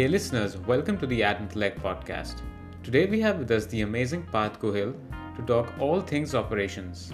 [0.00, 2.40] Hey listeners, welcome to the Ad Intellect podcast.
[2.82, 4.94] Today we have with us the amazing Parth Gohil
[5.36, 7.12] to talk all things operations.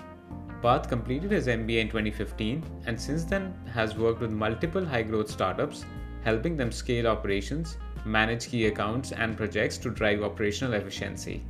[0.62, 5.28] Parth completed his MBA in 2015 and since then has worked with multiple high growth
[5.28, 5.84] startups,
[6.22, 11.42] helping them scale operations, manage key accounts and projects to drive operational efficiency.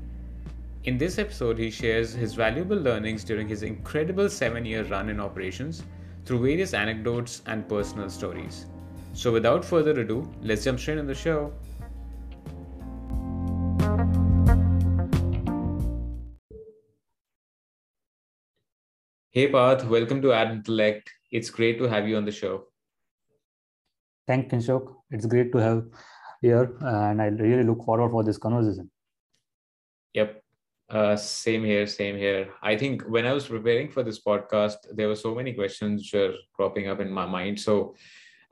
[0.84, 5.20] In this episode, he shares his valuable learnings during his incredible seven year run in
[5.20, 5.82] operations
[6.24, 8.64] through various anecdotes and personal stories.
[9.16, 11.50] So, without further ado, let's jump straight in the show.
[19.30, 21.10] Hey Parth, welcome to Ad Intellect.
[21.30, 22.64] It's great to have you on the show.
[24.26, 24.94] Thank you, Kinshuk.
[25.10, 25.86] It's great to have
[26.42, 28.90] here, and I really look forward for this conversation.
[30.12, 30.42] Yep,
[30.90, 32.50] uh, same here, same here.
[32.62, 36.12] I think when I was preparing for this podcast, there were so many questions which
[36.12, 37.58] were cropping up in my mind.
[37.58, 37.94] So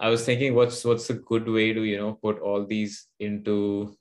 [0.05, 3.97] I was thinking, what's what's a good way to you know put all these into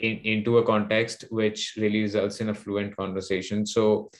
[0.00, 3.66] in, into a context which really results in a fluent conversation.
[3.66, 4.10] So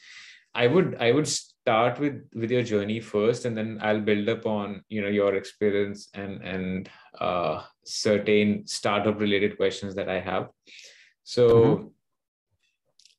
[0.54, 4.46] I would I would start with with your journey first, and then I'll build up
[4.46, 10.48] on you know your experience and and uh, certain startup related questions that I have.
[11.24, 11.48] So.
[11.48, 11.88] Mm-hmm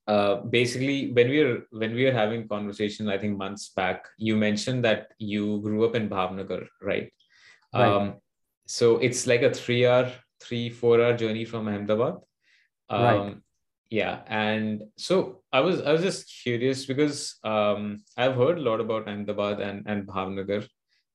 [0.08, 4.36] uh, basically when we were when we were having conversation i think months back you
[4.36, 7.11] mentioned that you grew up in bhavnagar right,
[7.76, 7.94] right.
[7.94, 8.14] Um,
[8.66, 12.16] so it's like a three hour three four hour journey from ahmedabad
[12.90, 13.36] um, right.
[13.90, 18.80] yeah and so i was i was just curious because um, i've heard a lot
[18.80, 20.67] about ahmedabad and and bhavnagar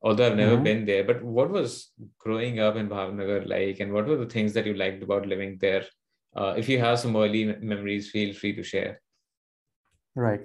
[0.02, 0.70] although i've never mm-hmm.
[0.70, 4.52] been there but what was growing up in bhavnagar like and what were the things
[4.52, 5.84] that you liked about living there
[6.34, 9.00] uh, if you have some early memories, feel free to share.
[10.14, 10.42] Right.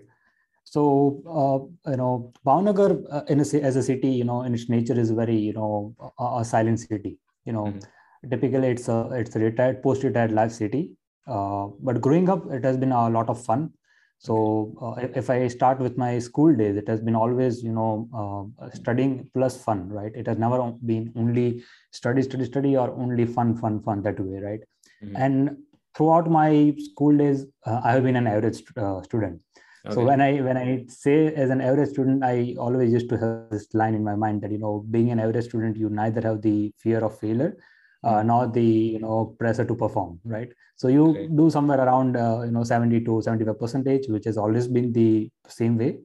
[0.65, 4.67] So uh, you know, Bhavnagar uh, in a, as a city, you know, in its
[4.67, 7.17] nature is very you know a, a silent city.
[7.45, 8.29] You know, mm-hmm.
[8.29, 10.91] typically it's a it's a retired post-retired life city.
[11.27, 13.71] Uh, but growing up, it has been a lot of fun.
[14.17, 18.51] So uh, if I start with my school days, it has been always you know
[18.59, 20.11] uh, studying plus fun, right?
[20.15, 24.39] It has never been only study, study, study, or only fun, fun, fun that way,
[24.39, 24.61] right?
[25.03, 25.15] Mm-hmm.
[25.15, 25.57] And
[25.95, 29.41] throughout my school days, uh, I have been an average uh, student.
[29.85, 29.93] Okay.
[29.93, 33.49] So when I when I say as an average student, I always used to have
[33.51, 36.41] this line in my mind that you know, being an average student, you neither have
[36.41, 37.55] the fear of failure,
[38.03, 38.27] uh, hmm.
[38.27, 40.49] nor the you know pressure to perform, right?
[40.75, 41.27] So you okay.
[41.27, 45.29] do somewhere around uh, you know 70 to 75 percentage, which has always been the
[45.47, 45.99] same way,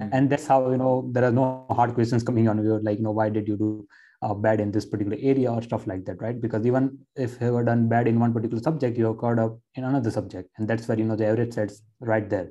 [0.00, 0.08] mm-hmm.
[0.12, 3.04] and that's how you know there are no hard questions coming on you like you
[3.04, 3.86] know why did you do
[4.22, 7.54] uh, bad in this particular area or stuff like that right because even if you
[7.54, 10.66] have done bad in one particular subject you have caught up in another subject and
[10.66, 12.48] that's where you know the average sets right there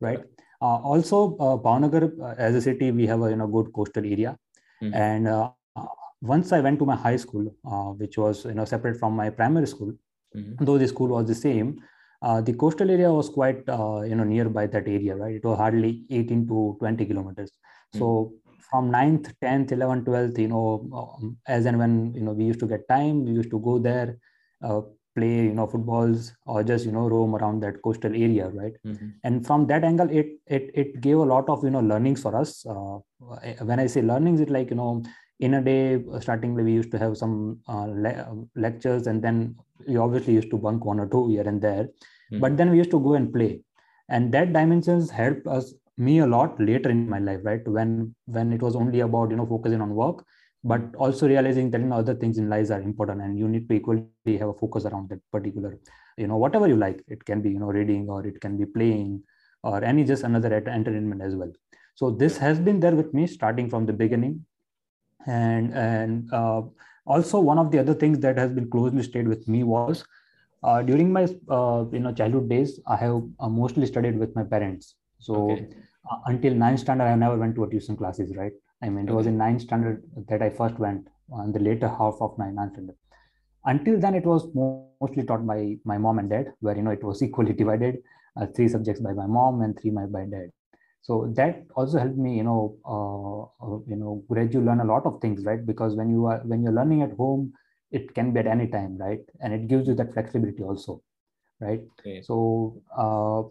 [0.00, 0.20] right
[0.62, 4.04] uh, also uh, Bhavnagar, uh, as a city we have a you know good coastal
[4.04, 4.36] area
[4.82, 4.94] mm-hmm.
[4.94, 5.50] and uh,
[6.20, 9.28] once i went to my high school uh, which was you know separate from my
[9.30, 9.92] primary school
[10.34, 10.64] mm-hmm.
[10.64, 11.76] though the school was the same
[12.22, 15.58] uh, the coastal area was quite uh, you know nearby that area right it was
[15.58, 17.98] hardly 18 to 20 kilometers mm-hmm.
[17.98, 18.32] so
[18.70, 22.60] from 9th 10th 11th 12th you know um, as and when you know we used
[22.60, 24.18] to get time we used to go there
[24.64, 24.80] uh,
[25.16, 28.74] play you know footballs or just you know roam around that coastal area right?
[28.86, 29.08] Mm-hmm.
[29.24, 32.34] and from that angle it it it gave a lot of you know learnings for
[32.42, 32.50] us.
[32.66, 32.98] Uh,
[33.68, 34.90] when i say learnings it like you know
[35.40, 39.22] in a day uh, startingly we used to have some uh, le- um, lectures and
[39.22, 39.54] then
[39.86, 41.84] we obviously used to bunk one or two here and there.
[41.84, 42.40] Mm-hmm.
[42.40, 43.60] but then we used to go and play.
[44.08, 47.66] And that dimensions helped us me a lot later in my life right?
[47.76, 50.24] When when it was only about you know focusing on work
[50.72, 53.68] but also realizing that you know other things in life are important and you need
[53.68, 55.78] to equally have a focus around that particular
[56.16, 57.02] you know whatever you like.
[57.08, 59.22] It can be you know reading or it can be playing
[59.62, 61.52] or any just another entertainment as well.
[61.94, 64.44] So this has been there with me starting from the beginning.
[65.26, 66.62] And and uh,
[67.04, 70.04] also one of the other things that has been closely stayed with me was
[70.62, 74.44] uh, during my uh, you know childhood days i have uh, mostly studied with my
[74.44, 74.94] parents.
[75.18, 75.68] So okay.
[76.10, 78.52] uh, until ninth standard, I never went to a tuition classes, right?
[78.82, 82.16] I mean, it was in ninth standard that I first went on the later half
[82.20, 82.96] of my ninth standard.
[83.64, 87.02] Until then, it was mostly taught by my mom and dad, where you know it
[87.02, 88.02] was equally divided,
[88.40, 90.50] uh, three subjects by my mom and three by my dad.
[91.02, 95.06] So that also helped me, you know, uh, uh, you know, gradually learn a lot
[95.06, 95.64] of things, right?
[95.64, 97.52] Because when you are when you're learning at home,
[97.90, 99.20] it can be at any time, right?
[99.40, 101.02] And it gives you that flexibility also
[101.60, 102.20] right okay.
[102.20, 103.42] so uh,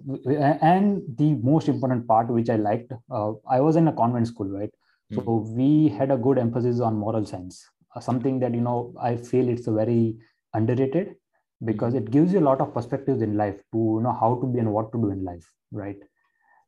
[0.62, 4.48] and the most important part which i liked uh, i was in a convent school
[4.48, 4.69] right.
[5.13, 5.56] So hmm.
[5.56, 9.50] we had a good emphasis on moral science uh, something that you know i feel
[9.50, 10.16] it's a very
[10.54, 11.16] underrated
[11.63, 11.98] because mm.
[11.98, 14.60] it gives you a lot of perspectives in life to you know how to be
[14.60, 15.98] and what to do in life right?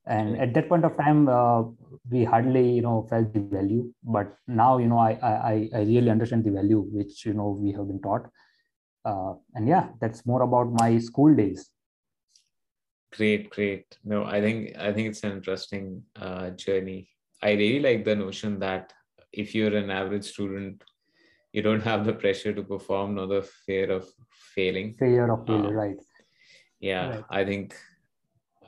[0.05, 1.63] And at that point of time uh,
[2.09, 3.93] we hardly you know felt the value.
[4.03, 7.73] But now you know I, I i really understand the value which you know we
[7.73, 8.29] have been taught.
[9.03, 11.69] Uh, and yeah that's more about my school days.
[13.17, 13.97] Great great.
[14.03, 17.09] No i think i think it's an interesting uh, journey
[17.43, 18.93] i really like the notion that
[19.31, 20.83] if you're an average student
[21.53, 24.05] you don't have the pressure to perform nor the fear of
[24.53, 24.93] failing.
[24.93, 25.97] Fear of failure uh, right.
[26.79, 27.23] Yeah right.
[27.29, 27.75] i think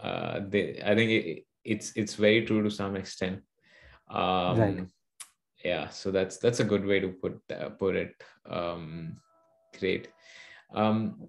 [0.02, 3.42] uh, they, i think it, it's it's very true to some extent.
[4.10, 4.88] Um right.
[5.64, 8.16] yeah so that's that's a good way to put uh, put it.
[8.50, 9.18] Um
[9.78, 10.08] great.
[10.74, 11.28] Um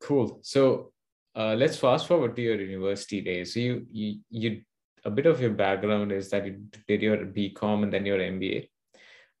[0.00, 0.40] cool.
[0.42, 0.92] So
[1.36, 3.54] uh, let's fast forward to your university days.
[3.54, 4.62] So you you you
[5.06, 6.54] a bit of your background is that you
[6.88, 8.68] did your bcom and then your mba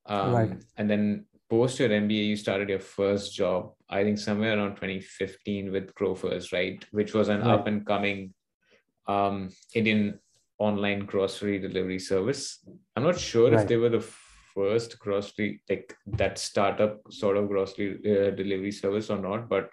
[0.06, 0.64] um, right.
[0.76, 5.72] and then post your mba you started your first job i think somewhere around 2015
[5.72, 7.54] with grofers right which was an right.
[7.54, 8.32] up and coming
[9.08, 10.18] um, indian
[10.58, 12.64] online grocery delivery service
[12.94, 13.60] i'm not sure right.
[13.60, 14.06] if they were the
[14.54, 19.70] first grocery like that startup sort of grocery uh, delivery service or not but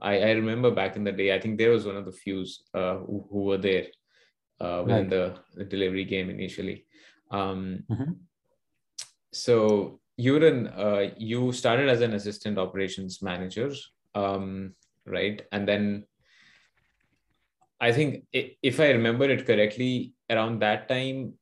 [0.00, 2.46] I, I remember back in the day i think there was one of the few
[2.74, 3.86] uh, who, who were there
[4.60, 5.10] uh, within right.
[5.10, 6.84] the, the, delivery game initially
[7.30, 8.12] um, mm-hmm.
[9.32, 13.72] so you uh, you started as an assistant operations manager
[14.14, 14.74] um,
[15.04, 16.04] right and then
[17.80, 21.34] i think if i remember it correctly around that time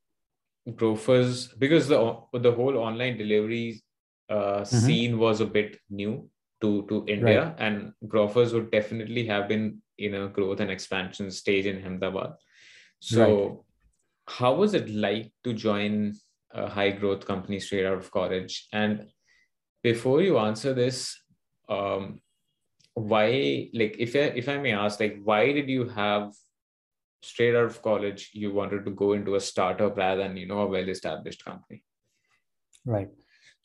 [0.71, 3.83] Grofers because the the whole online delivery
[4.31, 4.65] uh, mm-hmm.
[4.65, 6.29] scene was a bit new
[6.63, 7.55] to to India, right.
[7.59, 12.35] and Grofers would definitely have been in a growth and expansion stage in Ahmedabad.
[13.05, 13.59] So, right.
[14.29, 16.15] how was it like to join
[16.53, 18.67] a high growth company straight out of college?
[18.73, 19.09] And
[19.83, 21.15] before you answer this,
[21.69, 22.21] um,
[22.95, 26.33] why like if I if I may ask, like why did you have
[27.23, 30.61] straight out of college you wanted to go into a startup rather than you know
[30.61, 31.83] a well established company
[32.85, 33.09] right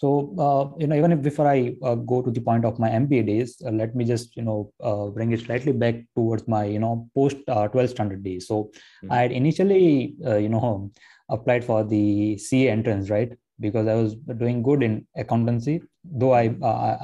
[0.01, 0.09] so
[0.45, 3.25] uh, you know even if before i uh, go to the point of my mba
[3.29, 6.79] days uh, let me just you know uh, bring it slightly back towards my you
[6.79, 8.47] know post 12th uh, standard days.
[8.47, 9.11] So mm-hmm.
[9.11, 10.91] i had initially uh, you know
[11.29, 13.31] applied for the ca entrance right?
[13.59, 15.81] Because i was doing good in accountancy
[16.19, 16.45] though i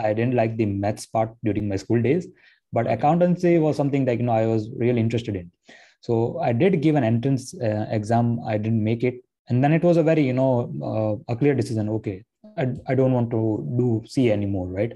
[0.07, 2.27] i didn't like the maths part during my school days.
[2.73, 5.51] But accountancy was something that you know i was really interested in.
[6.05, 8.39] So I did give an entrance uh, exam.
[8.45, 9.15] I didn't make it,
[9.49, 10.51] and then it was a very you know
[10.91, 11.89] uh, a clear decision.
[11.97, 12.23] Okay,
[12.57, 14.93] I, I don't want to do C anymore, right?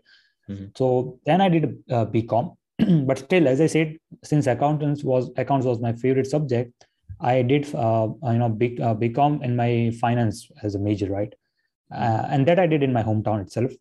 [0.50, 0.66] Mm-hmm.
[0.76, 2.56] So then I did uh, BCom,
[3.06, 6.74] but still, as I said, since accountants was accounts was my favorite subject,
[7.20, 11.34] I did uh, you know B, uh, BCom in my finance as a major, right?
[11.94, 13.72] Uh, and that I did in my hometown itself.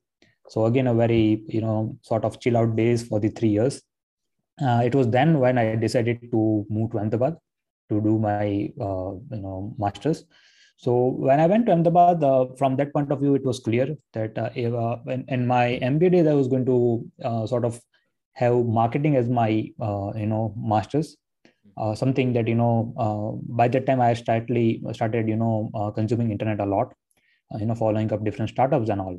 [0.48, 3.82] So again, a very you know sort of chill out days for the three years
[4.60, 7.36] uh, it was then when I decided to move to Ahmedabad
[7.90, 10.24] to do my uh, you know masters.
[10.78, 10.92] So
[11.26, 14.38] when I went to Ahmedabad, uh, from that point of view, it was clear that
[14.38, 14.50] uh,
[14.82, 17.80] uh in, in, my MBA days, I was going to uh, sort of
[18.34, 21.16] have marketing as my uh, you know masters.
[21.98, 22.72] something that you know
[23.58, 24.56] by that time I started
[24.98, 26.94] started you know consuming internet a lot,
[27.60, 29.18] you know following up different startups and all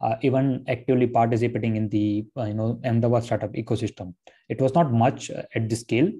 [0.00, 4.14] uh, even actively participating in the uh, you know Ahmedabad startup ecosystem.
[4.48, 6.10] It was not much at the scale,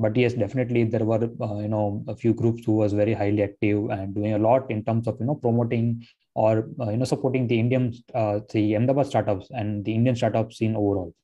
[0.00, 3.42] but yes, definitely there were uh, you know a few groups who was very highly
[3.42, 7.04] active and doing a lot in terms of you know promoting or uh, you know
[7.04, 11.14] supporting the Indian uh, the Ahmedabad startups and the Indian startup scene overall,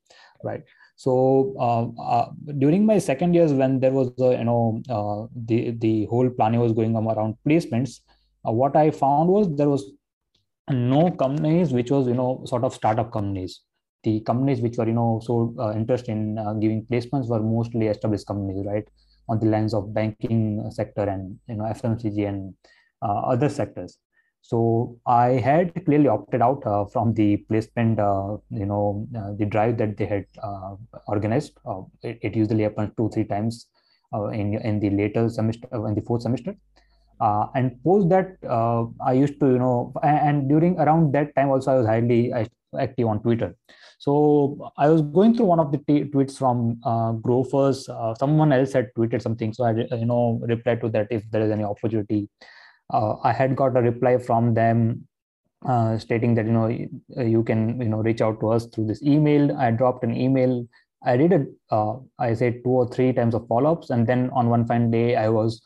[0.45, 0.62] right?
[0.97, 2.26] So uh,
[2.59, 6.73] during my second years, when there was you know uh, the the whole planning was
[6.73, 8.00] going on around placements,
[8.42, 9.90] what I found was there was
[10.71, 13.61] no companies which was you know sort of startup companies
[14.06, 15.34] the companies which were you know so
[15.64, 18.88] uh, interested in uh, giving placements were mostly established companies right?
[19.28, 22.54] On the lines of banking sector and you know fmcg and
[23.06, 23.98] uh, other sectors.
[24.50, 24.58] So
[25.06, 29.76] i had clearly opted out uh, from the placement uh, you know uh, the drive
[29.78, 30.26] that they had
[31.08, 31.58] organized.
[32.02, 33.66] It, it, usually happens two three times
[34.40, 36.54] in in the later semester in the fourth semester.
[37.18, 41.34] Uh, and post that uh, i used to you know and, and, during around that
[41.34, 42.20] time also i was highly
[42.78, 43.56] active on twitter
[43.98, 48.52] so i was going through one of the t- tweets from uh, grofers uh, someone
[48.52, 49.52] else had tweeted something.
[49.52, 52.28] So i you know replied to that if there is any opportunity.
[52.92, 55.06] Uh, i had got a reply from them
[55.66, 59.02] uh, stating that you know you can you know reach out to us through this
[59.02, 59.56] email.
[59.56, 60.66] I dropped an email.
[61.04, 61.46] I did it
[62.18, 63.90] i said two or three times of follow-ups.
[63.90, 65.62] And then on one fine day i was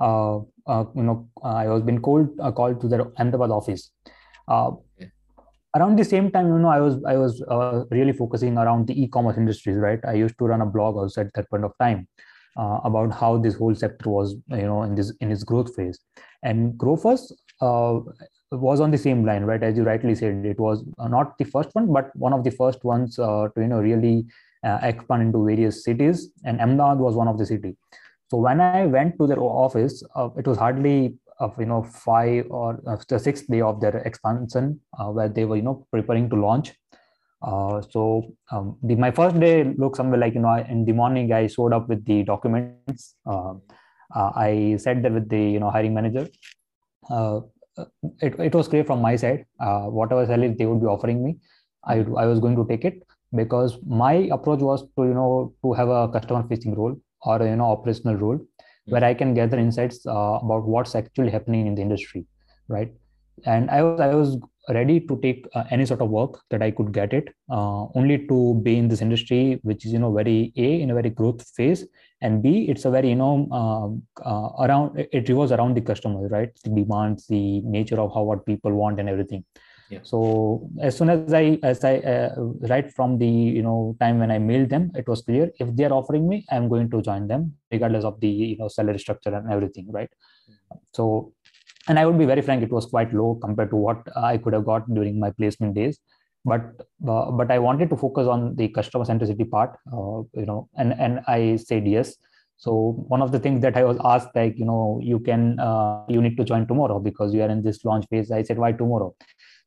[0.00, 3.90] uh, uh, you know, uh, I was been called called to the Ahmedabad office.
[5.76, 9.02] Around the same time, you know, I was I was uh, really focusing around the
[9.02, 9.76] e-commerce industries.
[9.76, 12.06] Right, I used to run a blog also at that point of time.
[12.56, 15.98] Uh, about how this whole sector was you know in this in its growth phase
[16.44, 17.98] and grofers uh,
[18.52, 19.60] was on the same line, right?
[19.60, 22.52] As you rightly said, it was uh, not the first one, but one of the
[22.52, 24.26] first ones uh, to you know really
[24.82, 27.76] expand into various cities, and Ahmedabad was one of the city.
[28.30, 30.04] So when I went to their office,
[30.36, 34.80] it was hardly of you know five or uh, the sixth day of their expansion
[34.98, 36.72] uh, where they were you know preparing to launch.
[37.42, 41.30] Uh, so um, the, my first day looked somewhere like you know in the morning
[41.32, 43.16] i showed up with the documents.
[43.26, 43.54] Uh,
[44.14, 46.26] uh, i sat there with the you know hiring manager.
[47.10, 47.40] Uh,
[48.20, 51.36] it, it was clear from my side whatever salary they would be offering me
[51.84, 53.02] I, I was going to take it
[53.34, 57.56] because my approach was to you know to have a customer facing role or you
[57.56, 58.38] know operational role
[58.86, 62.26] where I can gather insights uh, about what's actually happening in the industry,
[62.68, 62.92] right?
[63.44, 64.38] And I was I was
[64.68, 68.26] ready to take uh, any sort of work that I could get it, uh, only
[68.28, 71.46] to be in this industry, which is you know very a in a very growth
[71.56, 71.84] phase,
[72.20, 76.28] and b it's a very you know um, uh, around it revolves around the customer,
[76.28, 76.50] right?
[76.62, 79.44] The demands, the nature of how what people want, and everything.
[80.02, 82.34] So as soon as I as I uh,
[82.72, 85.84] right from the you know time when I mailed them, it was clear if they
[85.84, 89.34] are offering me, I'm going to join them regardless of the you know salary structure
[89.34, 90.08] and everything, right?
[90.50, 90.78] Mm-hmm.
[90.92, 91.32] So,
[91.88, 94.54] and I would be very frank, it was quite low compared to what I could
[94.54, 95.98] have got during my placement days.
[96.46, 96.62] But
[97.08, 100.94] uh, but I wanted to focus on the customer centricity part, uh, you know, and
[100.98, 102.16] and I said yes.
[102.56, 106.04] So one of the things that I was asked, like you know, you can uh,
[106.08, 108.30] you need to join tomorrow because you are in this launch phase.
[108.30, 109.14] I said why tomorrow?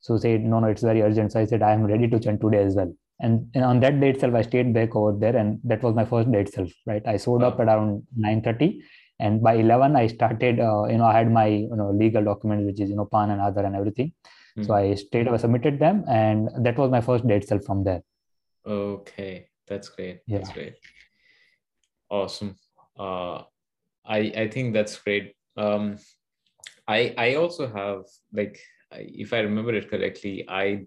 [0.08, 1.34] So said, no, no, it's very urgent.
[1.34, 2.94] So I said, I am ready to join today as well.
[3.20, 6.06] And, and on that day itself, I stayed back over there, and that was my
[6.06, 6.70] first day itself.
[6.86, 8.84] Right, I showed up around nine thirty,
[9.20, 10.62] and by eleven, I started.
[10.62, 13.32] Uh, you know, I had my you know legal documents, which is you know PAN
[13.32, 14.14] and other and everything.
[14.58, 14.64] Mm-hmm.
[14.64, 18.02] So I stayed, I submitted them, and that was my first day itself from there.
[18.66, 20.22] Okay, that's great.
[20.28, 20.38] Yeah.
[20.38, 20.76] That's great.
[22.10, 22.56] Awesome.
[22.98, 23.42] Uh,
[24.06, 25.36] I I think that's great.
[25.58, 25.98] Um,
[26.88, 28.58] I I also have like
[28.92, 30.86] if I remember it correctly, I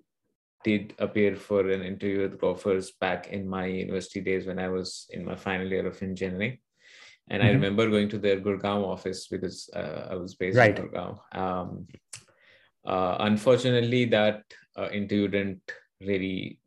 [0.65, 5.09] did appear for an interview with Grofers back in my university days when I was
[5.11, 6.59] in my final year of engineering.
[7.29, 7.49] And mm-hmm.
[7.49, 10.79] I remember going to their Gurgaon office because uh, I was based right.
[10.79, 11.19] in Gurgaon.
[11.37, 11.87] Um,
[12.85, 14.43] uh, unfortunately, that
[14.77, 16.59] uh, interview didn't really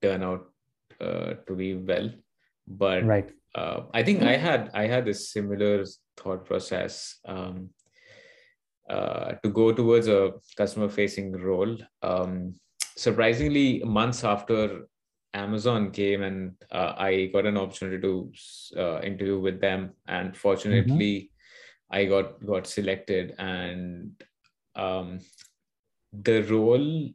[0.00, 0.50] turn out
[1.00, 2.10] uh, to be well.
[2.66, 3.30] But right.
[3.54, 5.84] Uh, I think I had I had this similar
[6.16, 7.18] thought process.
[7.26, 7.70] Um,
[8.92, 11.76] uh, to go towards a customer facing role.
[12.02, 12.54] Um,
[12.96, 14.86] surprisingly, months after
[15.34, 18.32] Amazon came and uh, I got an opportunity to
[18.76, 21.96] uh, interview with them, and fortunately, mm-hmm.
[21.96, 23.34] I got got selected.
[23.38, 24.22] And
[24.76, 25.20] um,
[26.12, 27.08] the role,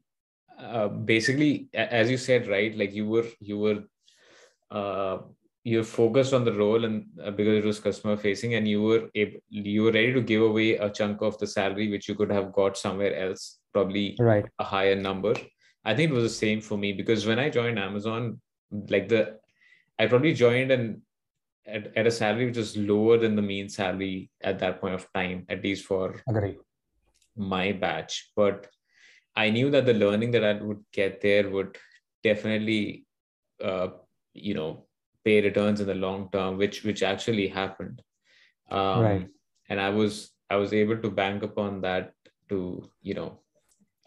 [0.60, 3.84] uh, basically, as you said, right, like you were you were
[5.68, 9.02] you're focused on the role and uh, because it was customer facing and you were
[9.16, 12.32] able you were ready to give away a chunk of the salary which you could
[12.38, 14.46] have got somewhere else probably right.
[14.60, 15.34] a higher number.
[15.84, 18.40] I think it was the same for me because when i joined amazon
[18.94, 19.22] like the
[20.00, 21.02] i probably joined and
[21.76, 25.06] at, at a salary which was lower than the mean salary at that point of
[25.14, 26.58] time at least for Agree.
[27.36, 28.32] my batch.
[28.36, 28.68] But
[29.36, 31.78] i knew that the learning that i would get there would
[32.24, 33.06] definitely
[33.64, 33.90] uh,
[34.34, 34.87] you know
[35.28, 38.02] pay returns in the long term, which which actually happened.
[38.72, 39.28] Um, right.
[39.70, 42.14] And I was I was able to bank upon that
[42.50, 42.60] to
[43.02, 43.30] you know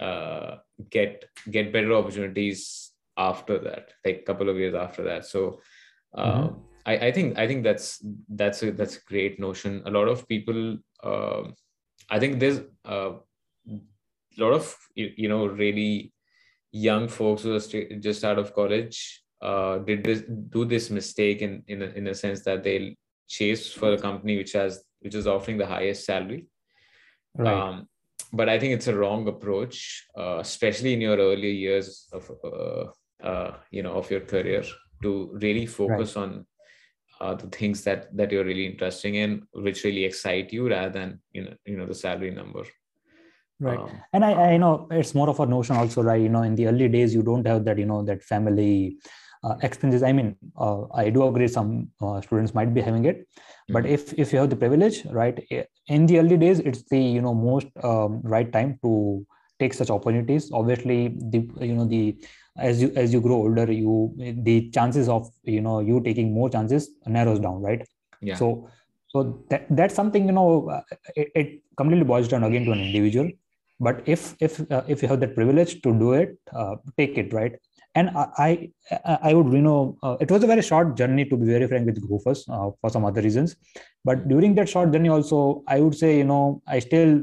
[0.09, 0.57] uh,
[0.97, 5.27] get get better opportunities after that, like a couple of years after that.
[5.27, 5.61] So
[6.15, 6.59] um, mm-hmm.
[6.87, 7.89] I, I think I think that's
[8.43, 9.83] that's a that's a great notion.
[9.85, 11.43] A lot of people, uh,
[12.09, 13.13] I think there's uh,
[13.69, 16.13] a lot of you, you know really
[16.73, 21.63] young folks who are just out of college uh, did this do this mistake in
[21.67, 22.93] in a, in a sense that they'll
[23.29, 26.47] chase for a company which has which is offering the highest salary
[27.37, 27.53] right.
[27.53, 27.89] Um,
[28.33, 32.85] but i think it's a wrong approach uh, especially in your early years of uh,
[33.27, 34.65] uh, you know of your career
[35.03, 36.23] to really focus right.
[36.23, 36.47] on
[37.21, 41.21] uh, the things that that you're really interested in which really excite you rather than
[41.33, 42.65] you know you know the salary number
[43.61, 46.43] right um, and I, I know it's more of a notion also right you know
[46.43, 48.99] in the early days you don't have that you know that family
[49.63, 50.03] expenses.
[50.03, 53.19] I mean uh, i do agree some uh, students might be having it.
[53.19, 53.75] Mm-hmm.
[53.75, 55.39] but if if you have the privilege right
[55.89, 59.27] in the early days it's the you know most um, right time to
[59.61, 60.51] take such opportunities.
[60.53, 60.99] Obviously
[61.35, 62.17] the you know the
[62.57, 64.13] as you as you grow older you
[64.49, 67.87] the chances of you know you taking more chances narrows down right?
[68.21, 68.35] Yeah.
[68.35, 68.69] So
[69.09, 70.83] so that, that's something you know uh,
[71.15, 73.31] it, it completely boils down again to an individual.
[73.79, 77.33] But if if uh, if you have that privilege to do it uh, take it
[77.33, 77.55] right
[77.95, 81.37] and I, I, I would, you know, uh, it was a very short journey to
[81.37, 83.57] be very frank with Grofers uh, for some other reasons.
[84.05, 87.21] But during that short journey, also, I would say, you know, I still,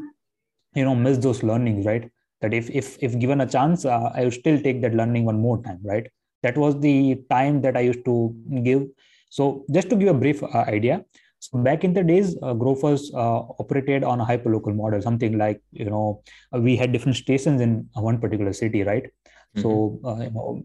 [0.76, 2.12] you know, miss those learnings, right?
[2.42, 5.40] that if if if given a chance uh, i would still take that learning one
[5.40, 6.08] more time right
[6.44, 8.16] that was the time that i used to
[8.64, 8.84] give
[9.30, 11.04] so just to give a brief uh, idea
[11.40, 15.62] so back in the days uh, grofers uh, operated on a hyperlocal model something like
[15.72, 16.22] you know
[16.68, 19.08] we had different stations in one particular city right.
[19.56, 20.62] So uh, you know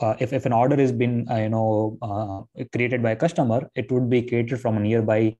[0.00, 1.98] uh, if, if an order has been you know
[2.72, 5.36] created by a customer it would be created from a nearby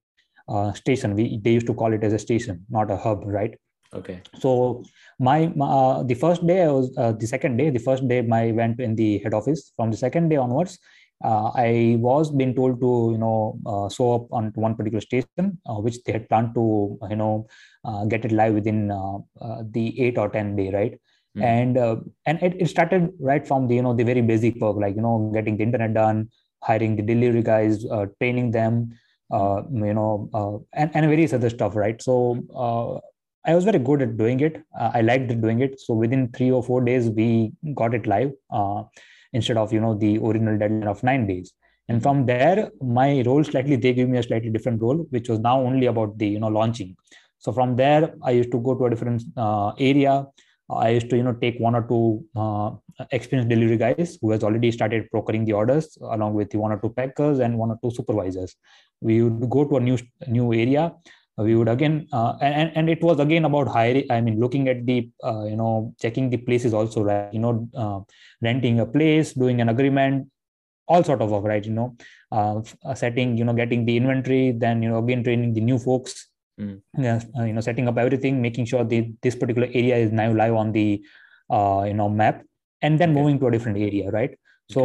[0.75, 1.14] station.
[1.14, 3.54] We they used to call it as a station not a hub right?
[3.95, 4.23] Okay.
[4.38, 4.85] So
[5.19, 8.23] my, my uh, the first day i was uh, the second day the first day
[8.23, 9.73] my went in the head office.
[9.76, 10.78] From the second day onwards
[11.25, 15.59] uh, i was being told to you know uh, show up on one particular station
[15.66, 17.47] uh, which they had planned to you know
[17.85, 18.88] uh, get it live within
[19.73, 20.99] the 8 or 10 day right
[21.37, 21.43] mm.
[21.43, 21.77] and
[22.27, 25.03] and it, it started right from the you know the very basic work like you
[25.03, 26.29] know getting the internet done
[26.62, 27.85] hiring the delivery guys
[28.21, 28.91] training them
[29.31, 33.01] you know and, and various other stuff right so
[33.45, 34.62] I was very good at doing it.
[34.79, 35.81] Uh, I liked doing it.
[35.81, 38.85] So within three or four days, we got it live uh,
[39.33, 41.53] instead of you know the original deadline of nine days.
[41.89, 45.41] And from there, my role slightly they gave me a slightly different role, which was
[45.41, 46.97] now only about the you know launching.
[47.39, 50.27] So from there, I used to go to a different uh, area.
[50.75, 52.71] I used to you know take one or two uh,
[53.11, 56.79] experienced delivery guys who has already started procuring the orders along with the one or
[56.79, 58.57] two packers and one or two supervisors.
[59.00, 60.95] We would go to a new new area.
[61.38, 64.85] We would again uh, and and it was again about hiring i mean looking at
[64.85, 67.33] the uh, you know checking the places also right?
[67.33, 68.00] You know uh,
[68.43, 70.29] renting a place doing an agreement
[70.87, 71.64] all sort of work right?
[71.64, 71.97] You know
[72.31, 75.79] uh, uh, setting you know getting the inventory then you know again training the new
[75.79, 76.29] folks
[76.62, 76.76] mm.
[77.07, 80.31] yes, uh, you know setting up everything making sure the this particular area is now
[80.42, 80.88] live on the
[81.90, 82.42] you know map
[82.83, 83.21] and then okay.
[83.21, 84.38] moving to a different area right
[84.75, 84.83] so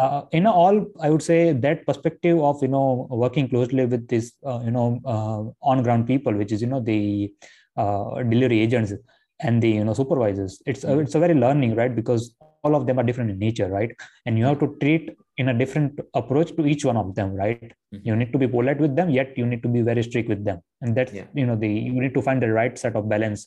[0.00, 4.32] uh, in all i would say that perspective of you know working closely with this
[4.46, 7.32] uh, you know uh, on ground people which is you know the
[7.76, 8.92] uh, delivery agents
[9.40, 11.00] and the you know supervisors it's mm-hmm.
[11.00, 13.92] it's a very learning right because all of them are different in nature right
[14.26, 17.62] and you have to treat in a different approach to each one of them right
[17.62, 18.06] mm-hmm.
[18.06, 20.44] you need to be polite with them yet you need to be very strict with
[20.44, 21.24] them and that's yeah.
[21.34, 23.46] you know the you need to find the right set of balance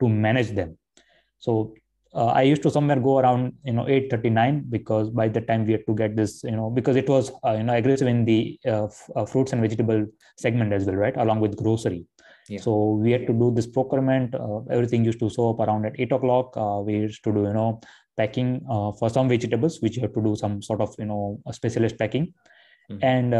[0.00, 0.76] to manage them
[1.38, 1.74] so
[2.14, 5.72] uh, I used to somewhere go around you know 839 because by the time we
[5.72, 8.58] had to get this you know because it was uh, you know aggressive in the
[8.66, 12.04] uh, f- uh, fruits and vegetable segment as well right along with grocery
[12.48, 12.60] yeah.
[12.60, 15.98] so we had to do this procurement uh, everything used to show up around at
[15.98, 17.80] 8 o'clock uh, we used to do you know
[18.16, 18.60] packing
[18.98, 21.98] for some vegetables which you have to do some sort of you know a specialist
[21.98, 22.32] packing
[22.90, 22.98] mm-hmm.
[23.02, 23.34] and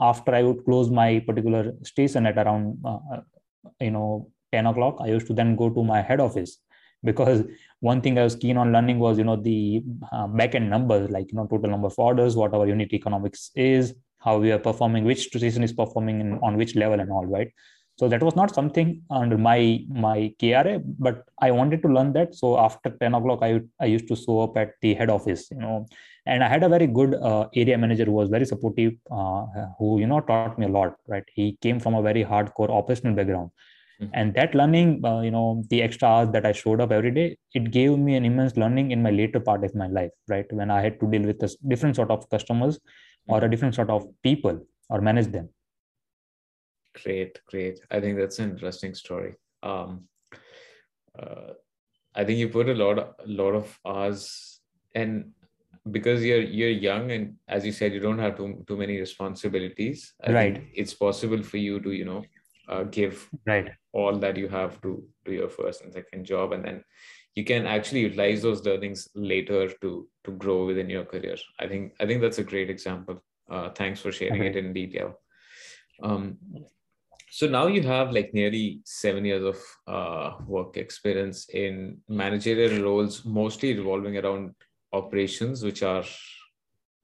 [0.00, 2.78] after I would close my particular station at around
[3.80, 6.58] you know 10 o'clock I used to then go to my head office
[7.04, 7.44] because
[7.80, 11.30] one thing I was keen on learning was you know the uh, backend numbers like
[11.30, 15.04] you know total number of orders, what our unit economics is, how we are performing,
[15.04, 17.52] which station is performing in, on which level and all right.
[17.98, 22.34] So that was not something under my my KRA, but I wanted to learn that.
[22.34, 25.58] So after 10 o'clock, I I used to show up at the head office, you
[25.58, 25.86] know,
[26.26, 29.44] and I had a very good uh, area manager who was very supportive, uh,
[29.78, 30.96] who you know taught me a lot.
[31.06, 33.50] Right, he came from a very hardcore operational background,
[34.02, 34.10] Mm-hmm.
[34.14, 37.36] And that learning, uh, you know, the extra hours that I showed up every day,
[37.54, 40.46] it gave me an immense learning in my later part of my life, right?
[40.52, 42.80] When I had to deal with a different sort of customers
[43.28, 43.50] or a mm-hmm.
[43.50, 45.50] different sort of people or manage them.
[47.02, 47.80] Great, great.
[47.90, 49.34] I think that's an interesting story.
[49.62, 50.04] Um,
[51.18, 51.52] uh,
[52.14, 54.60] I think you put a lot, of, a lot of hours,
[54.94, 55.32] and
[55.90, 60.14] because you're you're young and as you said, you don't have too too many responsibilities.
[60.22, 60.62] I right.
[60.74, 62.22] it's possible for you to you know
[62.68, 66.64] uh, give right all that you have to do your first and second job and
[66.64, 66.84] then
[67.34, 71.92] you can actually utilize those learnings later to to grow within your career i think
[72.00, 74.50] i think that's a great example uh, thanks for sharing okay.
[74.50, 75.18] it in detail
[76.02, 76.38] um,
[77.34, 79.58] so now you have like nearly seven years of
[79.94, 84.54] uh, work experience in managerial roles mostly revolving around
[84.92, 86.04] operations which are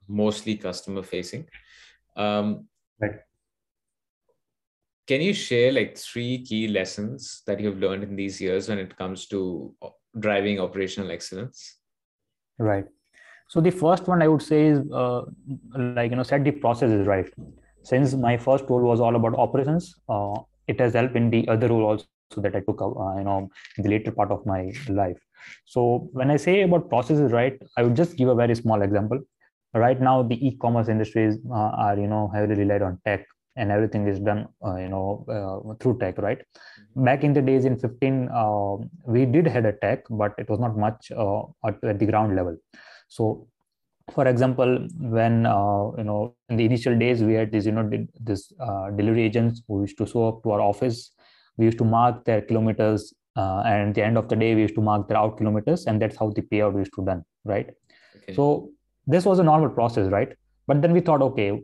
[0.07, 1.47] mostly customer facing
[2.17, 2.67] um,
[3.01, 3.21] right
[5.09, 8.95] can you share like three key lessons that you've learned in these years when it
[8.97, 9.89] comes to uh,
[10.21, 11.79] driving operational excellence?
[12.59, 12.85] Right.
[13.49, 15.23] So the first one I would say is uh,
[15.75, 17.33] like you know set the processes right.
[17.83, 20.35] Since my first role was all about operations, uh,
[20.67, 23.85] it has helped in the other role also that I took uh, you know in
[23.85, 25.19] the later part of my life.
[25.65, 29.21] So when I say about processes right, I would just give a very small example.
[29.75, 33.27] Right now, the e-commerce industries uh, are you know heavily relied on tech
[33.59, 37.05] and everything is done uh, you know uh, through tech right mm-hmm.
[37.05, 38.77] back in the days in 15 uh,
[39.15, 42.37] we did had a tech but it was not much uh, at, at, the ground
[42.37, 42.57] level
[43.09, 43.47] so
[44.13, 47.89] for example when uh, you know in the initial days we had this you know
[48.21, 51.13] this uh, delivery agents who used to show up to our office.
[51.57, 54.63] We used to mark their kilometers uh, and at the end of the day we
[54.63, 57.71] used to mark their out kilometers and that's how the payout used to done right?
[58.17, 58.35] Okay.
[58.35, 58.71] so
[59.07, 60.33] this was a normal process right?
[60.67, 61.61] But then we thought okay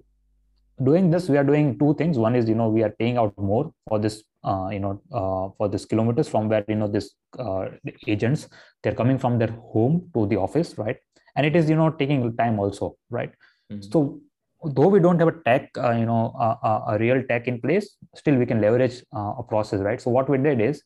[0.83, 2.19] doing this we are doing two things.
[2.19, 5.55] One is you know we are paying out more for this uh, you know uh,
[5.57, 7.67] for this kilometers from where you know this uh,
[8.07, 8.49] agents
[8.83, 10.97] they're coming from their home to the office right
[11.37, 13.33] and it is you know taking time also right?
[13.73, 13.91] Mm-hmm.
[13.91, 14.21] so
[14.65, 17.97] though we don't have a tech uh, you know a, a, real tech in place
[18.15, 20.01] still we can leverage uh, a process right?
[20.01, 20.83] So what we did is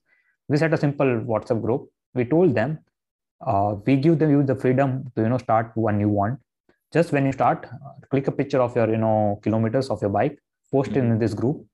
[0.49, 1.89] we set a simple whatsapp group.
[2.15, 2.79] We told them
[3.47, 6.41] uh, we give them you the freedom to you know start when you want.
[6.93, 7.67] Just when you start
[8.11, 10.39] click a picture of your you know kilometers of your bike
[10.73, 11.13] post mm-hmm.
[11.13, 11.65] in this group.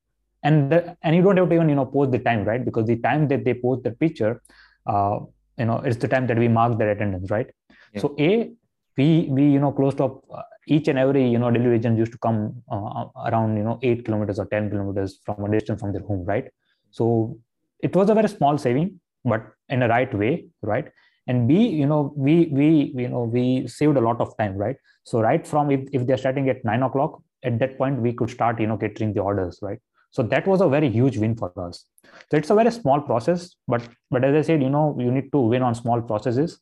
[0.43, 2.65] And the, and you don't have to even you know post the time right?
[2.65, 4.43] Because the time that they post the picture
[4.87, 5.21] uh,
[5.57, 7.51] you know it's the time that we mark their attendance right?
[7.93, 8.01] Yeah.
[8.01, 8.53] so a
[8.97, 12.13] we we you know closed up uh, each and every you know delivery agent used
[12.13, 15.93] to come uh, around you know 8 kilometers or 10 kilometers from a distance from
[15.93, 16.47] their home right?
[16.91, 17.39] So
[17.81, 20.89] it was a very small saving but in a right way right?
[21.27, 24.77] And b you know we we you know we saved a lot of time right?
[25.05, 28.31] So right from if, if they're starting at nine o'clock at that point we could
[28.31, 29.79] start you know catering the orders right?
[30.11, 31.87] So that was a very huge win for us.
[32.31, 35.33] So it's a very small process but but as i said you know you need
[35.33, 36.61] to win on small processes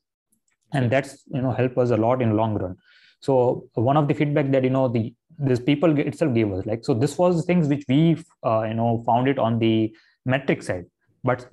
[0.73, 2.77] and that's you know help us a lot in long run.
[3.21, 6.85] So one of the feedback that you know the this people itself gave us like
[6.85, 10.87] so this was things which we uh, you know found it on the metric side.
[11.25, 11.47] But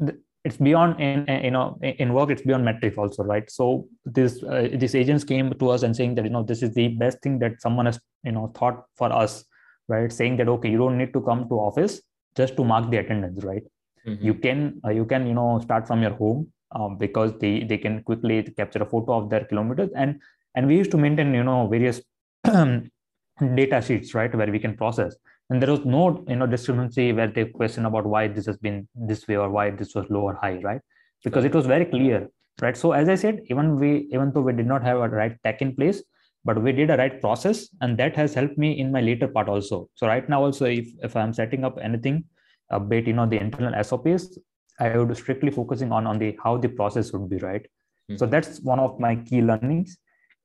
[0.46, 3.50] it's beyond in you know in work it's beyond metric also right?
[3.50, 6.74] So this uh, these agents came to us and saying that you know this is
[6.74, 9.44] the best thing that someone has you know thought for us
[9.88, 10.12] right?
[10.12, 12.02] Saying that okay you don't need to come to office
[12.36, 13.64] just to mark the attendance right?
[14.08, 14.26] Mm-hmm.
[14.26, 17.78] you can uh, you can you know start from your home um, because they they
[17.78, 19.90] can quickly capture a photo of their kilometers.
[19.96, 20.22] And
[20.56, 22.02] and we used to maintain you know various
[22.44, 25.16] data sheets right where we can process.
[25.50, 28.88] And there was no you know discrepancy where they question about why this has been
[28.96, 30.82] this way or why this was low or high right?
[31.24, 32.30] Because it was very clear
[32.62, 32.78] right?
[32.78, 35.62] So as i said even we even though we did not have a right tech
[35.62, 36.04] in place
[36.46, 39.50] but we did a right process and that has helped me in my later part
[39.50, 39.90] also.
[39.96, 42.24] So right now also if, if i'm setting up anything
[42.70, 44.38] a bit you know the internal sops
[44.80, 47.64] i would strictly focusing on on the how the process would be right?
[47.64, 48.18] Mm-hmm.
[48.18, 49.98] so that's one of my key learnings.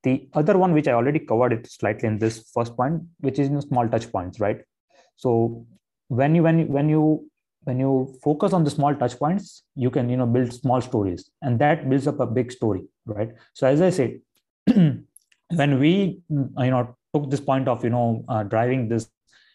[0.03, 3.49] The other one which i already covered it slightly in this first point which is
[3.65, 4.61] small touch points right?
[5.17, 5.67] So
[6.09, 7.31] when you when you when you
[7.63, 7.93] when you
[8.23, 11.89] focus on the small touch points you can you know build small stories and that
[11.89, 13.33] builds up a big story right?
[13.55, 14.21] So as i said
[15.61, 19.09] when we you know took this point of you know uh, driving this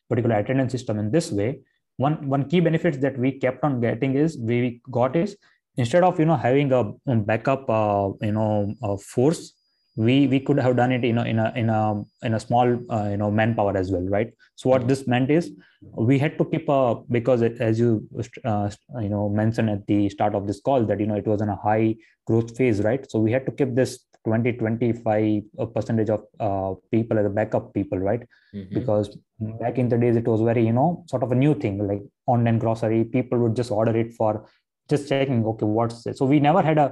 [0.09, 1.59] particular attendance system in this way
[2.05, 5.37] one one key benefits that we kept on getting is we got is
[5.77, 6.83] instead of you know having a
[7.31, 9.53] backup uh, you know force
[9.95, 11.79] we we could have done it you know in a in a
[12.27, 14.29] in a small uh, you know manpower as well right?
[14.55, 15.51] So what this meant is
[16.09, 18.07] we had to keep a because it, as you
[18.45, 18.69] uh,
[19.01, 21.49] you know mentioned at the start of this call that you know it was in
[21.49, 23.09] a high growth phase right?
[23.11, 27.35] So we had to keep this 20 25 uh, percentage of uh, people as a
[27.39, 28.23] backup people right?
[28.55, 28.73] Mm-hmm.
[28.77, 29.07] because
[29.61, 32.01] back in the days it was very you know sort of a new thing like
[32.33, 33.03] online grocery.
[33.17, 34.31] People would just order it for
[34.91, 36.17] just checking okay what's it?
[36.17, 36.87] So we never had a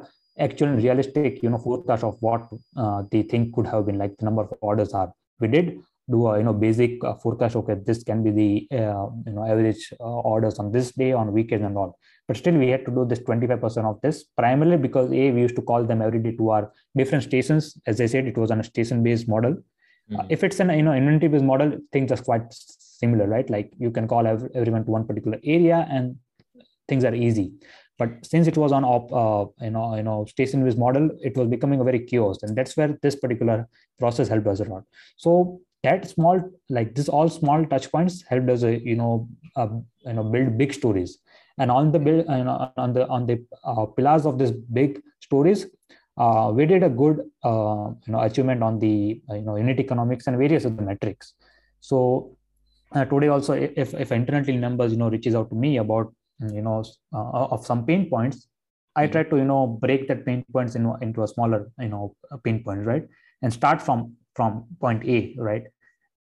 [0.47, 2.43] actual realistic you know forecast of what
[2.83, 5.11] uh, they think could have been like the number of orders are.
[5.39, 9.07] We did do a you know basic uh, forecast okay this can be the uh,
[9.25, 12.69] you know average uh, orders on this day on weekends and all but still we
[12.69, 16.01] had to do this 25% of this primarily because a we used to call them
[16.01, 17.77] every day to our different stations.
[17.85, 19.57] As i said it was on a station based model.
[20.09, 20.27] Mm-hmm.
[20.29, 23.49] if it's an you know inventory based model things are quite similar right?
[23.49, 26.15] Like you can call everyone to one particular area and
[26.87, 27.51] things are easy.
[27.99, 31.35] But since it was on op, uh, you know you know station based model it
[31.35, 33.67] was becoming a very chaos and that's where this particular
[33.99, 34.83] process helped us a lot.
[35.17, 39.69] So that small like this all small touch points helped us uh, you know uh,
[40.05, 41.19] you know build big stories
[41.57, 45.65] and on the build know, on the on the uh, pillars of this big stories
[46.17, 50.27] uh, we did a good uh, you know achievement on the you know unit economics
[50.27, 51.33] and various of the metrics.
[51.79, 52.37] So
[52.93, 56.83] today also if if internal numbers you know reaches out to me about you know
[57.13, 58.47] uh, of some pain points
[58.95, 59.11] i hmm.
[59.11, 62.63] try to you know break that pain points in, into a smaller you know pain
[62.63, 63.05] point right?
[63.43, 65.65] And start from from point a right?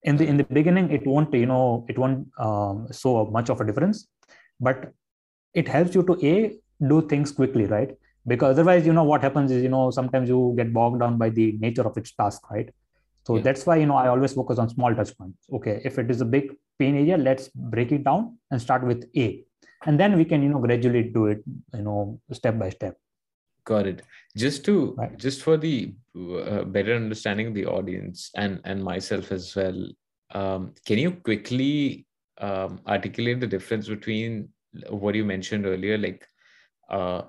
[0.04, 3.62] In the in the beginning it won't you know it won't um, show much of
[3.62, 4.08] a difference.
[4.60, 4.92] But
[5.62, 6.36] it helps you to a
[6.88, 7.96] do things quickly right?
[8.26, 11.30] Because otherwise you know what happens is you know sometimes you get bogged down by
[11.30, 12.70] the nature of its task right?
[13.26, 13.44] So yeah.
[13.48, 15.50] that's why you know i always focus on small touch points.
[15.60, 19.06] Okay if it is a big pain area let's break it down and start with
[19.16, 19.44] a.
[19.86, 21.44] And then we can you know gradually do it
[21.74, 22.98] you know step by step.
[23.66, 24.02] Got it.
[24.36, 25.18] Just to right.
[25.18, 29.80] just for the uh, better understanding the audience and and myself as well
[30.32, 32.06] um, can you quickly
[32.40, 34.50] um, articulate the difference between
[34.90, 36.26] what you mentioned earlier like
[36.90, 37.22] uh,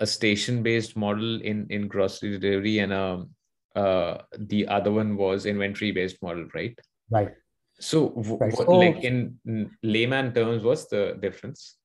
[0.00, 3.30] a station based model in in grocery delivery and um
[3.76, 6.78] uh the other one was inventory based model right
[7.10, 7.32] right
[7.78, 8.52] so right.
[8.56, 11.76] what, so, like in layman terms what's the difference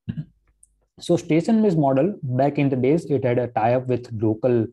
[1.00, 4.66] so station based model back in the days it had a tie up with local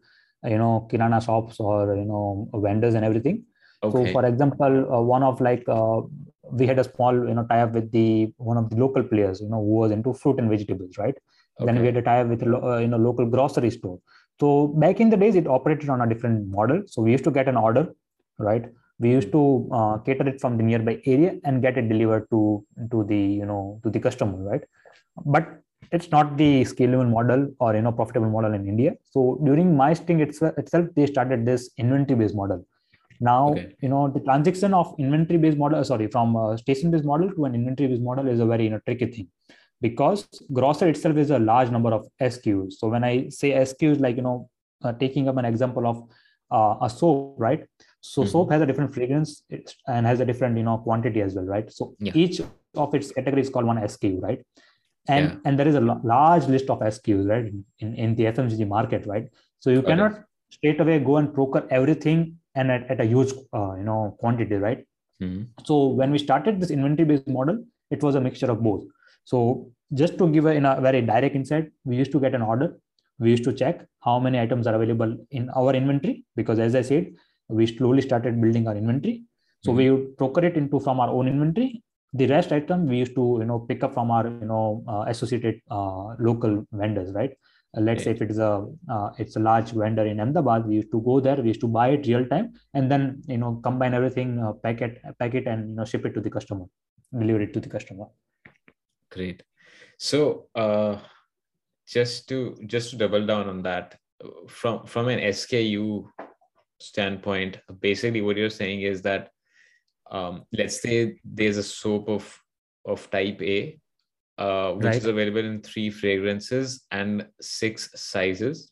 [0.43, 3.43] you know kirana shops or you know vendors and everything
[3.83, 4.05] okay.
[4.05, 6.01] so for example uh, one of like uh,
[6.51, 9.41] we had a small you know tie up with the one of the local players
[9.41, 11.17] you know who was into fruit and vegetables right?
[11.59, 11.65] Okay.
[11.65, 13.99] then we had a tie up with uh, you know local grocery store.
[14.39, 16.83] So back in the days it operated on a different model.
[16.85, 17.87] So we used to get an order
[18.37, 18.65] right?
[18.99, 22.63] We used to uh, cater it from the nearby area and get it delivered to
[22.91, 24.61] to the you know to the customer right?
[25.25, 28.93] But it's not the scalable model or you know profitable model in india.
[29.11, 32.65] So during my stint itself they started this inventory based model
[33.19, 33.75] now okay.
[33.81, 37.45] you know the transition of inventory based model sorry from a station based model to
[37.45, 39.27] an inventory based model is a very you know tricky thing
[39.81, 44.15] because grocer itself is a large number of skus so when i say skus like
[44.15, 44.49] you know
[44.83, 46.03] uh, taking up an example of
[46.51, 47.65] uh, a soap right
[48.01, 48.31] so mm-hmm.
[48.31, 49.43] soap has a different fragrance
[49.87, 52.11] and has a different you know quantity as well right so yeah.
[52.15, 52.41] each
[52.75, 54.41] of its category is called one sku right
[55.07, 55.35] and yeah.
[55.45, 59.29] and there is a large list of skus right in, in the fmcg market right
[59.59, 59.89] so you okay.
[59.89, 64.01] cannot straight away go and procure everything and at, at a huge uh, you know
[64.21, 64.81] quantity right?
[65.23, 65.43] Mm-hmm.
[65.67, 67.57] so when we started this inventory based model
[67.95, 68.83] it was a mixture of both.
[69.23, 72.41] So just to give a, in a very direct insight we used to get an
[72.41, 72.67] order.
[73.19, 76.83] We used to check how many items are available in our inventory because as i
[76.89, 77.07] said
[77.49, 79.23] we slowly started building our inventory.
[79.63, 79.77] So mm-hmm.
[79.77, 81.83] we would procure it into from our own inventory.
[82.13, 85.05] The rest item we used to you know pick up from our you know uh,
[85.07, 87.33] associated uh, local vendors right
[87.73, 90.91] let's say if it is a uh, it's a large vendor in ahmedabad we used
[90.91, 93.93] to go there we used to buy it real time and then you know combine
[93.93, 96.65] everything uh, pack it pack it and you know ship it to the customer
[97.11, 98.05] deliver it to the customer.
[99.11, 99.43] Great.
[99.97, 100.97] So uh
[101.87, 103.97] just to just to double down on that
[104.49, 106.05] from from an sku
[106.79, 109.29] standpoint basically what you're saying is that
[110.11, 112.39] um, let's say there's a soap of
[112.85, 113.79] of type A,
[114.37, 114.95] uh, which right.
[114.95, 118.71] is available in three fragrances and six sizes.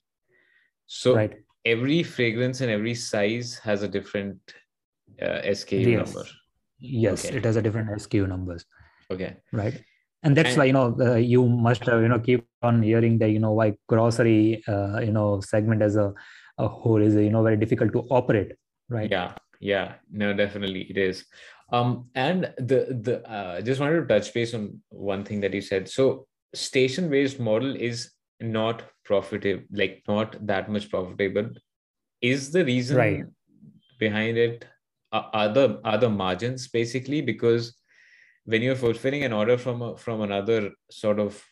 [0.88, 1.34] So right.
[1.66, 4.40] every fragrance and every size has a different
[5.22, 6.14] uh, SKU yes.
[6.14, 6.30] number.
[6.80, 7.38] Yes, okay.
[7.38, 8.66] it has a different SKU numbers.
[9.10, 9.38] Okay.
[9.52, 9.82] Right.
[10.24, 13.18] And that's and, why you know uh, you must have you know keep on hearing
[13.20, 16.14] that you know why grocery uh, you know segment as a,
[16.58, 18.54] a whole is you know very difficult to operate
[18.90, 21.26] right yeah yeah no definitely it is
[21.76, 25.62] um and the the uh, just wanted to touch base on one thing that you
[25.62, 31.50] said so station based model is not profitable like not that much profitable
[32.22, 33.26] is the reason right.
[34.00, 34.66] behind it
[35.12, 37.76] uh, other other margins basically because
[38.46, 41.44] when you're fulfilling an order from a, from another sort of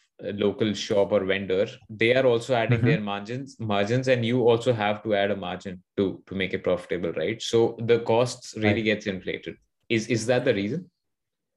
[0.45, 2.87] local shop or vendor they are also adding mm-hmm.
[2.87, 6.63] their margins margins and you also have to add a margin to to make it
[6.63, 8.91] profitable right so the costs really right.
[8.91, 9.55] gets inflated
[9.89, 10.89] is is that the reason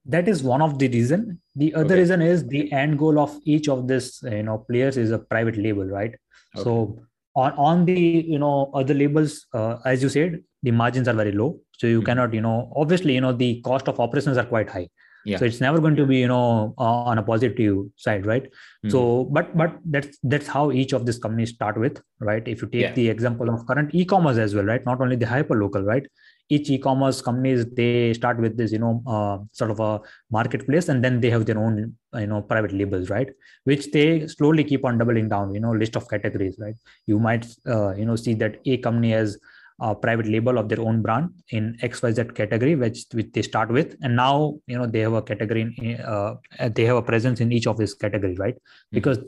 [0.04, 2.00] that is one of the reason the other okay.
[2.00, 5.56] reason is the end goal of each of this you know players is a private
[5.56, 6.14] label right
[6.54, 6.64] okay.
[6.64, 6.98] so
[7.34, 8.00] on on the
[8.34, 11.98] you know other labels uh, as you said the margins are very low so you
[11.98, 12.06] mm-hmm.
[12.06, 14.88] cannot you know obviously you know the cost of operations are quite high
[15.24, 15.38] yeah.
[15.38, 18.90] so it's never going to be you know on a positive side right mm-hmm.
[18.90, 22.68] so but but that's that's how each of these companies start with right if you
[22.68, 22.92] take yeah.
[22.92, 26.06] the example of current e-commerce as well right not only the hyper local right
[26.48, 31.02] each e-commerce companies they start with this you know uh, sort of a marketplace and
[31.04, 33.28] then they have their own you know private labels right?
[33.64, 36.76] Which they slowly keep on doubling down you know list of categories right?
[37.06, 39.38] You might uh, you know see that a company has
[39.80, 43.94] a private label of their own brand in xyz category which, which they start with
[44.00, 46.34] and now you know they have a category in, uh,
[46.74, 48.54] they have a presence in each of these categories right?
[48.54, 48.94] Mm-hmm.
[48.96, 49.18] because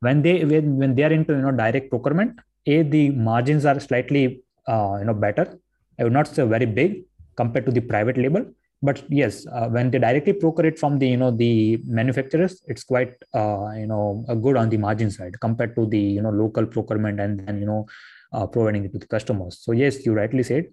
[0.00, 3.78] when they when, when they are into you know direct procurement a the margins are
[3.78, 5.58] slightly uh, you know better
[5.98, 7.02] i would not say very big
[7.40, 8.44] compared to the private label
[8.82, 12.84] but yes uh, when they directly procure it from the you know the manufacturers it's
[12.84, 16.66] quite uh, you know good on the margin side compared to the you know local
[16.66, 17.86] procurement and then you know
[18.32, 19.58] uh, providing it to the customers.
[19.60, 20.66] So yes, you rightly said,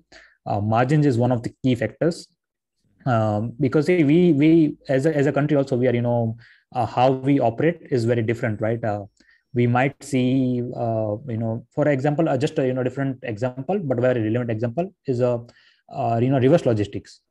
[0.46, 2.28] uh, margins is one of the key factors
[3.06, 6.38] um, because we we as a, as a country also we are you know
[6.76, 8.84] uh, how we operate is very different, right?
[9.54, 13.18] Uh, we might see uh, you know for example uh, just a you know different
[13.24, 15.32] example but very relevant example is a
[16.22, 17.22] you know reverse logistics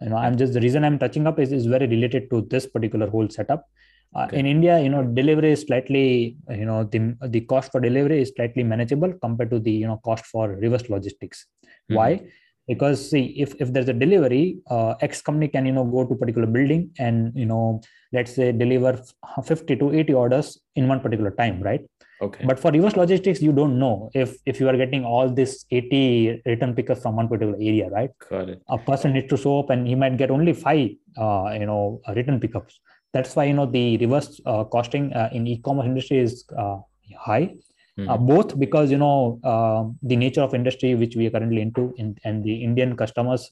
[0.00, 2.66] you know i'm just the reason i'm touching up is, is very related to this
[2.66, 3.68] particular whole setup
[4.16, 4.38] uh, okay.
[4.38, 8.32] in india you know delivery is slightly you know the, the cost for delivery is
[8.36, 11.96] slightly manageable compared to the you know cost for reverse logistics mm-hmm.
[11.96, 12.20] why
[12.68, 16.14] because see if, if there's a delivery uh, x company can you know go to
[16.14, 17.80] particular building and you know
[18.12, 19.00] let's say deliver
[19.44, 21.82] 50 to 80 orders in one particular time right
[22.22, 22.44] Okay.
[22.46, 26.42] But for reverse logistics, you don't know if if you are getting all this 80
[26.46, 28.10] return pickups from one particular area, right?
[28.30, 28.62] Got it.
[28.68, 32.00] A person needs to show up and he might get only five, uh, you know,
[32.14, 32.78] return pickups.
[33.12, 36.78] That's why you know the reverse uh, costing uh, in e-commerce industry is uh,
[37.18, 37.54] high.
[37.98, 38.26] Mm-hmm.
[38.26, 42.16] both because you know uh, the nature of industry which we are currently into in,
[42.24, 43.50] and the Indian customers,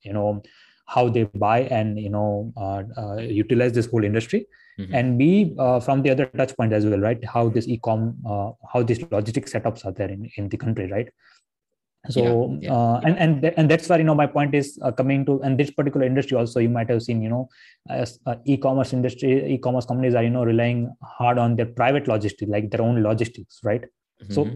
[0.00, 0.42] you know,
[0.86, 2.52] how they buy and you know
[3.20, 4.46] utilize this whole industry
[4.78, 4.94] mm-hmm.
[4.94, 8.50] and b uh, from the other touch point as well right how this e-com uh,
[8.72, 11.08] how these logistic setups are there in, in the country right
[12.10, 14.90] so yeah, yeah, uh, and and and that's where you know my point is uh,
[14.90, 17.48] coming to and this particular industry also you might have seen you know
[17.88, 22.50] as uh, e-commerce industry e-commerce companies are you know relying hard on their private logistics
[22.50, 23.84] like their own logistics right?
[24.20, 24.32] Mm-hmm.
[24.32, 24.50] so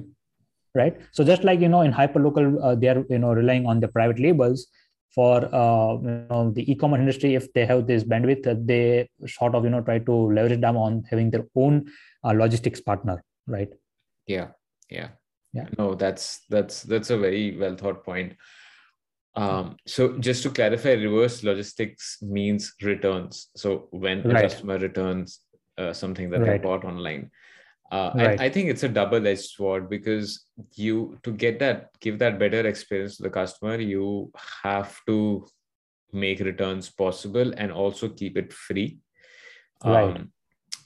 [0.75, 0.97] right?
[1.13, 3.89] So just like you know in hyperlocal uh, they are you know relying on the
[3.89, 4.67] private labels
[5.15, 9.63] for uh, you know, the e-commerce industry if they have this bandwidth they sort of
[9.63, 11.87] you know try to leverage them on having their own
[12.25, 13.69] uh, logistics partner right?
[14.27, 14.49] Yeah
[14.91, 15.11] yeah
[15.57, 18.37] yeah no that's that's that's a very well thought point
[19.37, 24.43] um, so just to clarify reverse logistics means returns so when a right.
[24.45, 25.41] customer returns
[25.79, 26.53] uh, something that right.
[26.53, 27.31] they bought online
[27.93, 28.41] uh, right.
[28.41, 32.67] I, I, think it's a double-edged sword because you to get that give that better
[32.67, 35.47] experience to the customer you have to
[36.13, 38.99] make returns possible and also keep it free
[39.85, 40.33] right um,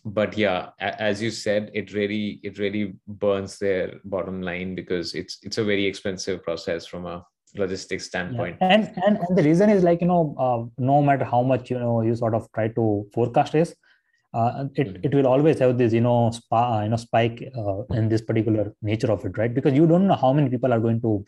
[0.05, 5.39] but yeah as you said it really it really burns their bottom line because it's
[5.43, 8.69] it's a very expensive process from a logistics standpoint yeah.
[8.69, 11.79] and, and and the reason is like you know uh, no matter how much you
[11.79, 13.75] know you sort of try to forecast is
[14.33, 15.05] uh, it, mm-hmm.
[15.05, 18.73] it will always have this you know spa, you know spike uh, in this particular
[18.81, 21.25] nature of it right because you don't know how many people are going to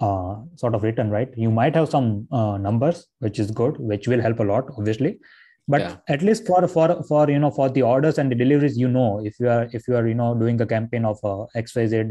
[0.00, 4.06] uh, sort of return right you might have some uh, numbers which is good which
[4.06, 5.18] will help a lot obviously
[5.68, 5.96] but yeah.
[6.08, 9.24] at least for for for you know for the orders and the deliveries you know
[9.24, 12.10] if you are if you are you know doing a campaign of uh, xyz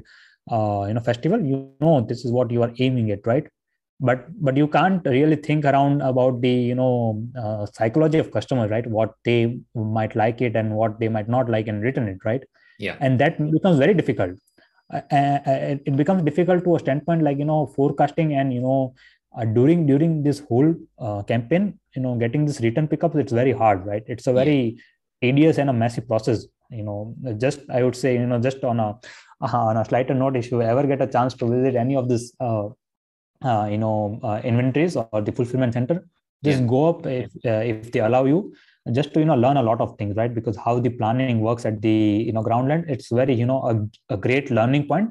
[0.49, 3.47] uh, you know festival you know this is what you are aiming at right?
[3.99, 8.71] But but you can't really think around about the you know uh, psychology of customers
[8.71, 8.87] right?
[8.87, 12.43] What they might like it and what they might not like and return it right?
[12.79, 12.97] Yeah.
[12.99, 14.39] And that becomes very difficult.
[14.91, 18.93] Uh, uh, it becomes difficult to a standpoint like you know forecasting and you know
[19.37, 23.51] uh, during during this whole uh, campaign you know getting this return pickup it's very
[23.51, 24.03] hard right?
[24.07, 24.77] It's a very
[25.21, 27.15] tedious and a messy process you know.
[27.37, 28.89] Just i would say you know just on a
[29.41, 32.33] on a slighter note if you ever get a chance to visit any of this
[32.39, 32.67] uh,
[33.43, 36.05] uh, you know uh, inventories or the fulfillment center
[36.43, 36.67] just yeah.
[36.67, 38.53] go up if, uh, if they allow you
[38.91, 40.33] just to you know learn a lot of things right?
[40.33, 44.13] Because how the planning works at the you know groundland it's very you know a,
[44.13, 45.09] a great learning point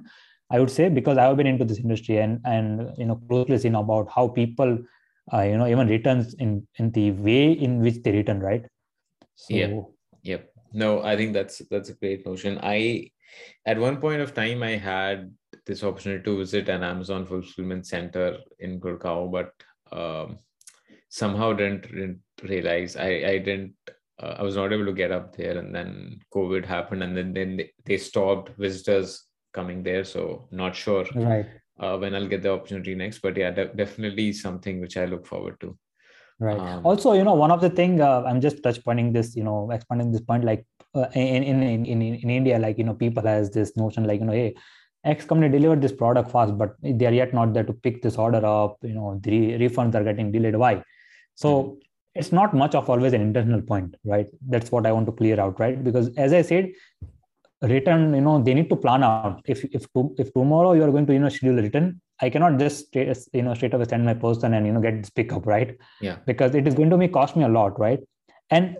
[0.51, 3.59] i would say because i have been into this industry and and you know closely
[3.59, 4.79] seen about how people
[5.33, 8.65] uh, you know even returns in in the way in which they return right?
[9.35, 9.81] So, yeah
[10.23, 10.53] yep.
[10.73, 12.61] No i think that's that's a great notion.
[12.63, 13.11] I
[13.67, 15.33] at one point of time i had
[15.67, 19.53] this opportunity to visit an Amazon fulfillment center in Gurgaon, but
[19.93, 20.39] um,
[21.09, 23.75] somehow didn't, didn't realize I, I didn't
[24.23, 27.33] uh, I was not able to get up there, and then COVID happened, and then
[27.33, 30.05] then they, they stopped visitors coming there.
[30.05, 31.47] So not sure right
[31.81, 35.27] uh, when I'll get the opportunity next, but yeah, de- definitely something which I look
[35.27, 35.77] forward to.
[36.39, 36.59] Right.
[36.59, 39.45] Um, also, you know, one of the thing uh, I'm just touch pointing this, you
[39.45, 42.95] know, expanding this point, like uh, in, in in in in India, like you know,
[42.95, 44.55] people has this notion, like you know, hey,
[45.05, 48.17] X company delivered this product fast, but they are yet not there to pick this
[48.17, 48.79] order up.
[48.83, 50.57] You know, the refunds are getting delayed.
[50.57, 50.83] Why?
[51.35, 51.75] So mm-hmm.
[52.15, 54.27] it's not much of always an intentional point, right?
[54.49, 55.83] That's what I want to clear out, right?
[55.83, 56.73] Because as I said,
[57.63, 59.43] return, you know, they need to plan out.
[59.47, 59.87] If if
[60.19, 63.43] if tomorrow you are going to you know schedule a return, I cannot just you
[63.43, 65.77] know straight away send my person and you know get this pickup, right?
[66.01, 66.17] Yeah.
[66.27, 68.01] Because it is going to be cost me a lot, right?
[68.51, 68.77] And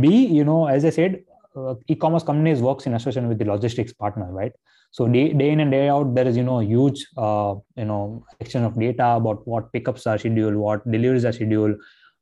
[0.00, 1.22] B, you know, as I said,
[1.56, 4.52] uh, e-commerce companies works in association with the logistics partner, right?
[4.90, 8.24] so day, day in and day out there is you know huge uh, you know
[8.40, 11.76] action of data about what pickups are scheduled what deliveries are scheduled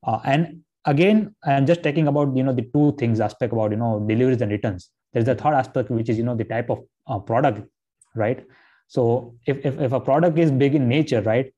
[0.06, 3.76] uh, and again i'm just talking about you know the two things aspect about you
[3.76, 6.84] know deliveries and returns there's the third aspect which is you know the type of
[7.06, 7.66] uh, product
[8.14, 8.44] right
[8.86, 11.52] so if, if if a product is big in nature right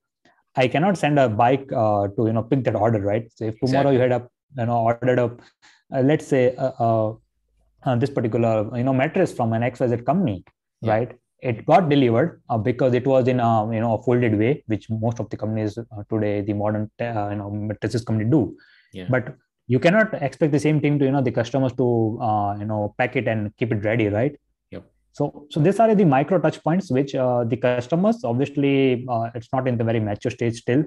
[0.57, 3.59] i cannot send a bike uh, to you know pick that order right so if
[3.61, 3.95] tomorrow exactly.
[3.95, 4.23] you had a
[4.59, 5.41] you know ordered up
[5.95, 7.13] uh, let's say uh,
[7.97, 10.45] this particular you know mattress from an xyz company
[10.83, 10.93] yeah.
[10.93, 14.63] right it got delivered uh, because it was in a you know a folded way
[14.67, 18.57] which most of the companies uh, today the modern uh, you know matrices company do
[18.93, 19.07] yeah.
[19.09, 19.35] but
[19.73, 21.87] you cannot expect the same thing to you know the customers to
[22.29, 24.35] uh, you know pack it and keep it ready right?
[24.71, 24.85] Yep.
[25.13, 29.53] So so these are the micro touch points which uh, the customers obviously uh, it's
[29.53, 30.85] not in the very mature stage still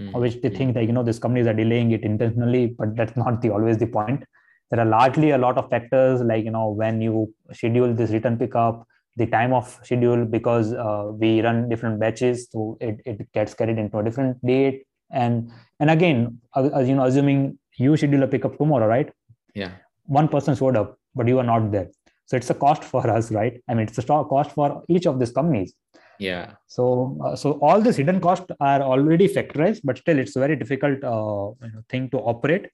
[0.00, 0.18] mm-hmm.
[0.18, 3.42] which they think that you know these companies are delaying it intentionally but that's not
[3.42, 4.24] the always the point.
[4.70, 8.38] There are largely a lot of factors like you know when you schedule this return
[8.38, 13.52] pickup the time of schedule because uh, we run different batches so it, it gets
[13.52, 14.86] carried into a different date.
[15.10, 19.10] And and again as you know assuming you schedule a pickup tomorrow right?
[19.54, 19.72] Yeah.
[20.04, 21.90] One person showed up but you are not there.
[22.26, 23.62] So it's a cost for us right?
[23.68, 25.74] I mean it's a cost for each of these companies.
[26.18, 26.52] Yeah.
[26.66, 30.56] So uh, so all these hidden costs are already factorized but still it's a very
[30.56, 32.68] difficult uh, you know, thing to operate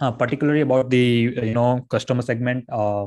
[0.00, 3.06] uh, particularly about the you know customer segment uh,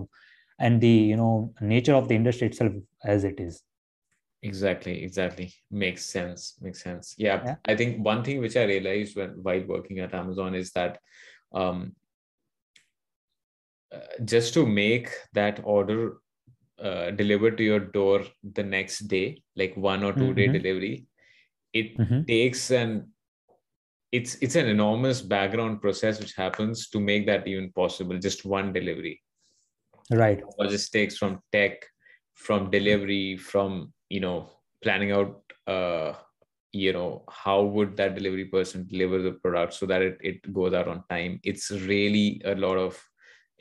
[0.60, 3.62] and the you know nature of the industry itself as it is
[4.44, 7.56] exactly exactly makes sense makes sense yeah, yeah.
[7.66, 11.00] i think one thing which i realized when while working at amazon is that
[11.54, 11.96] um,
[13.94, 16.18] uh, just to make that order
[16.82, 18.24] uh, delivered to your door
[18.54, 20.34] the next day like one or 2 mm-hmm.
[20.34, 21.06] day delivery
[21.74, 22.24] it mm-hmm.
[22.24, 23.12] takes an
[24.12, 28.74] it's it's an enormous background process which happens to make that even possible just one
[28.74, 29.22] delivery
[30.10, 31.86] right logistics from tech
[32.34, 34.38] from delivery from you know
[34.84, 36.14] planning out uh
[36.72, 40.74] you know how would that delivery person deliver the product so that it, it goes
[40.74, 41.40] out on time.
[41.44, 43.02] It's really a lot of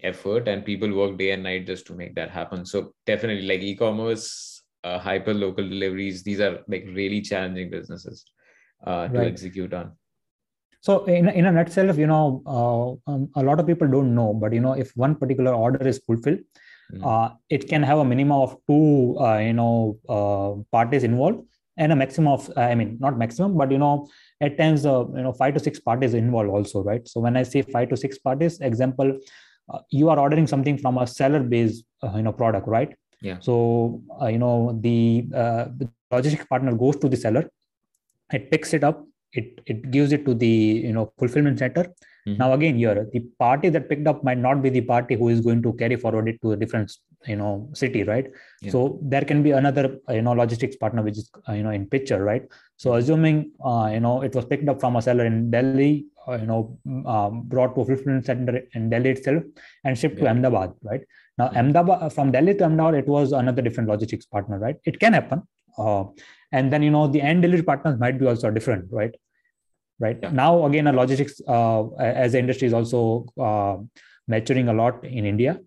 [0.03, 2.65] effort and people work day and night just to make that happen.
[2.65, 8.25] So definitely like e-commerce uh, hyper local deliveries these are like really challenging businesses
[8.87, 9.93] uh, to execute on.
[10.81, 14.33] So in, in a nutshell you know uh, um, a lot of people don't know
[14.33, 16.39] but you know if one particular order is fulfilled
[16.93, 17.05] mm.
[17.05, 21.41] uh, it can have a minimum of two uh, you know uh, parties involved
[21.77, 24.09] and a maximum of i mean not maximum but you know
[24.41, 27.07] at times uh, you know five to six parties involved also right?
[27.09, 29.19] So when i say five to six parties example
[29.73, 31.85] uh, you are ordering something from a seller based
[32.15, 32.95] you know product right?
[33.23, 33.39] Yeah.
[33.41, 37.49] So you know the, the logistic partner goes to the seller
[38.33, 40.55] it picks it up it it gives it to the
[40.87, 42.37] you know fulfillment center mm-hmm.
[42.37, 45.41] now again here the party that picked up might not be the party who is
[45.41, 46.91] going to carry forward it to a different
[47.27, 48.27] you know city right
[48.63, 48.73] yeah.
[48.73, 51.87] so there can be another you know logistics partner which is uh, you know in
[51.87, 52.45] picture right
[52.77, 52.99] so mm-hmm.
[52.99, 56.47] assuming uh, you know it was picked up from a seller in delhi uh, you
[56.47, 59.43] know um, brought to a fulfillment center in delhi itself
[59.85, 60.25] and shipped yeah.
[60.25, 61.05] to ahmedabad right
[61.39, 61.59] now mm-hmm.
[61.59, 65.43] ahmedabad from delhi to ahmedabad it was another different logistics partner right it can happen
[65.79, 66.05] uh,
[66.53, 69.15] and then you know the end delivery partners might be also different right?
[69.99, 70.19] Right?
[70.23, 70.31] Yeah.
[70.31, 73.77] now again a logistics uh, as the industry is also uh,
[74.29, 75.59] maturing a lot in india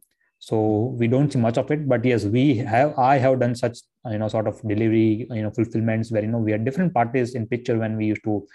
[0.48, 0.58] so
[1.00, 1.88] we don't see much of it.
[1.88, 3.78] But yes we have i have done such
[4.12, 7.36] you know sort of delivery you know fulfillments where you know we had different parties
[7.36, 8.46] in picture when we used to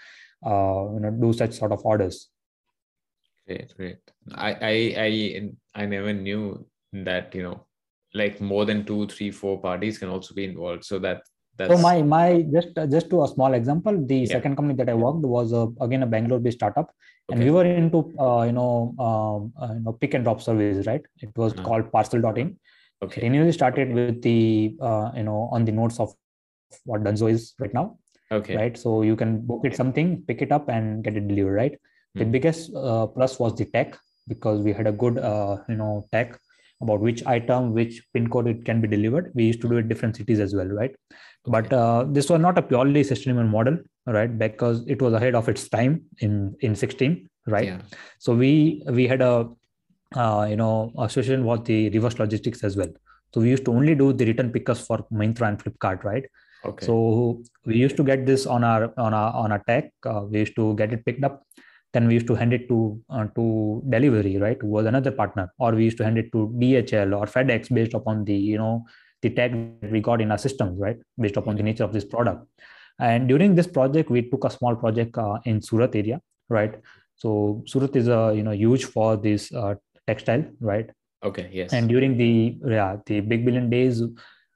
[0.45, 2.29] uh, you know do such sort of orders.
[3.47, 3.97] Great great.
[4.35, 4.75] I i
[5.07, 5.49] i,
[5.81, 6.43] I never knew
[6.93, 7.65] that you know
[8.13, 10.85] like more than two three four parties can also be involved.
[10.85, 11.23] So that
[11.59, 11.73] that's...
[11.73, 14.33] So my my just just to a small example, the yeah.
[14.35, 17.35] second company that I worked was a, again a Bangalore-based startup, okay.
[17.35, 20.87] and we were into uh, you know um, uh, you know pick and drop service,
[20.87, 21.01] right?
[21.17, 21.63] It was uh-huh.
[21.63, 22.57] called Parcel.in.
[23.01, 23.21] Okay.
[23.21, 26.13] It initially started with the uh, you know on the notes of
[26.85, 27.97] what Dunzo is right now.
[28.31, 28.55] Okay.
[28.55, 28.77] Right.
[28.77, 31.55] So you can book it something, pick it up, and get it delivered.
[31.55, 31.73] Right.
[31.73, 32.19] Mm-hmm.
[32.19, 32.31] The hmm.
[32.31, 33.97] biggest uh, plus was the tech
[34.27, 36.39] because we had a good uh, you know tech
[36.81, 39.31] about which item, which pin code it can be delivered.
[39.35, 40.95] We used to do it different cities as well, right?
[41.45, 44.37] but uh, this was not a purely sustainable model right?
[44.37, 47.65] Because it was ahead of its time in in 16 right?
[47.65, 47.81] Yeah.
[48.19, 49.49] so we we had a
[50.15, 52.91] uh, you know association was the reverse logistics as well.
[53.33, 56.25] So we used to only do the return pickups for Myntra and Flipkart right?
[56.65, 56.85] Okay.
[56.85, 59.91] So we used to get this on our on our on our tech.
[60.05, 61.43] Uh, we used to get it picked up
[61.93, 65.51] then we used to hand it to uh, to Delhivery right who was another partner
[65.57, 68.85] or we used to hand it to dhl or fedex based upon the you know
[69.21, 69.55] the tag
[69.91, 72.45] we got in our systems, right, based upon the nature of this product.
[72.99, 76.75] And during this project, we took a small project uh, in Surat area, right?
[77.15, 79.75] So Surat is a you know huge for this uh,
[80.07, 80.89] textile, right?
[81.23, 81.49] Okay.
[81.51, 81.73] Yes.
[81.73, 84.01] And during the yeah the big billion days,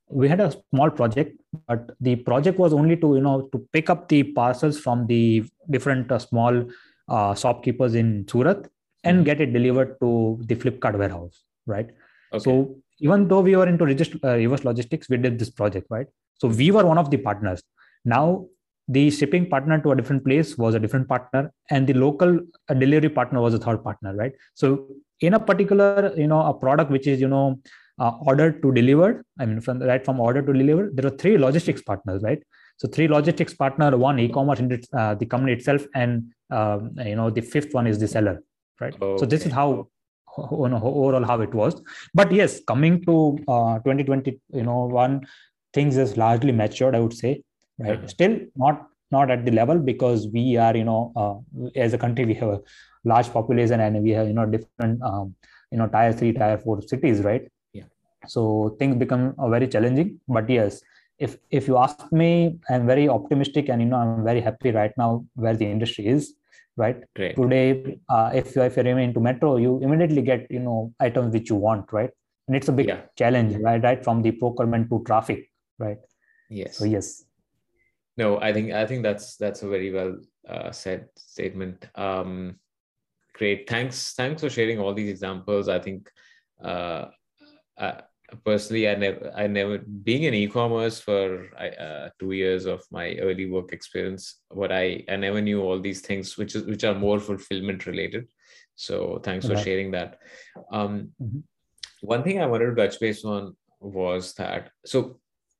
[0.09, 3.89] we had a small project, but the project was only to you know to pick
[3.89, 6.65] up the parcels from the different uh, small
[7.07, 8.67] uh, shopkeepers in Surat
[9.03, 9.23] and mm-hmm.
[9.25, 11.89] get it delivered to the Flipkart warehouse, right?
[12.33, 12.43] Okay.
[12.43, 16.07] So even though we were into uh, reverse logistics, we did this project, right?
[16.39, 17.61] So we were one of the partners.
[18.05, 18.45] Now
[18.87, 22.39] the shipping partner to a different place was a different partner, and the local
[22.69, 24.33] uh, delivery partner was a third partner, right?
[24.55, 24.87] So
[25.21, 27.59] in a particular, you know, a product which is, you know,
[27.99, 31.37] uh, ordered to delivered, I mean, from right from order to deliver, there are three
[31.37, 32.41] logistics partners, right?
[32.77, 34.59] So three logistics partner, one e-commerce,
[34.93, 38.43] uh, the company itself, and um, you know, the fifth one is the seller,
[38.79, 38.95] right?
[39.01, 39.19] Okay.
[39.19, 39.87] So this is how
[40.37, 41.81] you know, overall how it was
[42.13, 45.25] but yes coming to uh, 2020 you know one
[45.73, 47.41] things is largely matured i would say
[47.79, 48.07] right mm-hmm.
[48.07, 52.25] still not not at the level because we are you know uh, as a country
[52.25, 52.61] we have a
[53.05, 55.35] large population and we have you know different um,
[55.71, 57.89] you know tier 3 tier 4 cities right yeah
[58.27, 60.81] so things become uh, very challenging but yes
[61.19, 62.29] if if you ask me
[62.69, 66.33] i'm very optimistic and you know i'm very happy right now where the industry is
[66.77, 67.35] right Great.
[67.35, 71.33] today uh, if you if you remain into metro you immediately get you know items
[71.33, 72.09] which you want right
[72.47, 73.01] and it's a big Yeah.
[73.17, 75.49] challenge right right from the procurement to traffic
[75.79, 75.97] right
[76.49, 76.77] Yes.
[76.77, 77.23] so yes
[78.21, 80.11] No, I think I think that's that's a very well
[80.47, 81.87] uh, said statement.
[81.95, 82.59] Um,
[83.33, 83.67] great.
[83.67, 84.13] Thanks.
[84.13, 85.67] Thanks for sharing all these examples.
[85.67, 86.11] I think
[86.63, 87.05] uh,
[87.85, 88.01] uh,
[88.45, 93.49] personally, I never, I never being in e-commerce for uh, two years of my early
[93.49, 94.39] work experience.
[94.49, 98.27] What I I never knew all these things, which is which are more fulfillment related.
[98.75, 99.63] So thanks for Right.
[99.63, 100.19] sharing that.
[100.71, 101.43] Um, Mhm.
[102.01, 105.19] One thing I wanted to touch base on was that so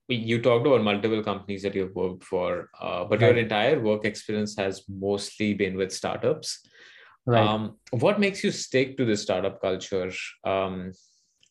[0.10, 4.56] you talked about multiple companies that you've worked for, uh, but your entire work experience
[4.58, 6.60] has mostly been with startups.
[7.26, 10.12] right Um, what makes you stick to the startup culture?
[10.44, 10.92] Um,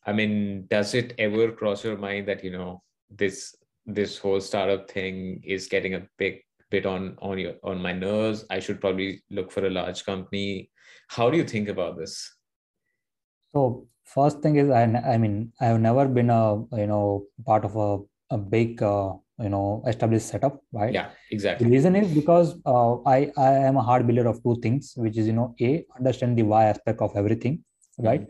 [0.05, 4.89] I mean, does it ever cross your mind that you know this this whole startup
[4.89, 8.45] thing is getting a big bit on on your on my nerves?
[8.49, 10.69] I should probably look for a large company.
[11.07, 12.35] How do you think about this?
[13.53, 17.65] So first thing is, I, I mean, I have never been a you know part
[17.65, 17.99] of a,
[18.35, 20.93] a big uh, you know established setup, right?
[20.93, 21.65] Yeah, exactly.
[21.65, 25.17] The reason is because uh, I I am a hard believer of two things, which
[25.17, 27.63] is you know a understand the why aspect of everything,
[27.97, 28.27] right?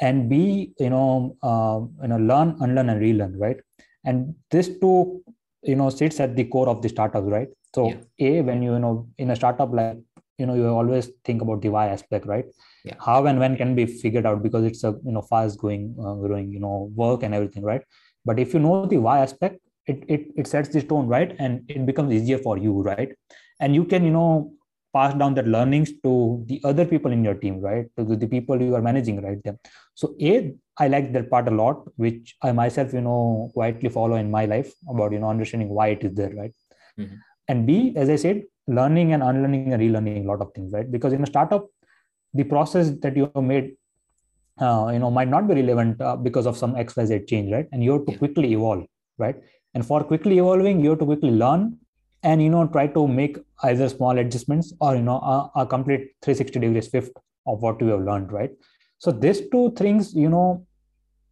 [0.00, 3.56] And b you know uh, you know learn, unlearn, and relearn, right?
[4.04, 5.22] And this two
[5.62, 7.48] you know sits at the core of the startups, right?
[7.74, 7.86] So
[8.18, 8.38] Yeah.
[8.38, 9.98] a when you you know in a startup like
[10.38, 12.46] you know you always think about the why aspect, right?
[12.84, 12.94] Yeah.
[13.00, 16.14] How and when can be figured out because it's a you know fast going uh,
[16.14, 17.82] growing you know work and everything, right?
[18.24, 21.62] But if you know the why aspect, it, it it sets the tone right and
[21.68, 23.14] it becomes easier for you right
[23.60, 24.52] and you can you know
[24.98, 26.12] pass down that learnings to
[26.52, 27.86] the other people in your team right?
[27.98, 29.42] To the people you are managing right?
[29.48, 29.58] Them
[30.00, 30.34] so a
[30.84, 33.22] i like that part a lot which i myself you know
[33.54, 36.52] quietly follow in my life about you know understanding why it is there right?
[37.00, 37.16] Mhm.
[37.52, 38.38] and b as i said
[38.78, 40.88] learning and unlearning and relearning a lot of things right?
[40.96, 41.64] Because in a startup
[42.40, 43.66] the process that you have made
[44.66, 47.68] uh, you know might not be relevant uh, because of some xyz change right?
[47.72, 48.18] And you have to Yeah.
[48.22, 48.84] quickly evolve
[49.24, 49.36] right?
[49.74, 51.62] And for quickly evolving you have to quickly learn
[52.22, 56.14] and you know try to make either small adjustments or you know a, a complete
[56.22, 57.16] 360 degrees shift
[57.46, 58.50] of what you have learned right?
[58.98, 60.66] So these two things you know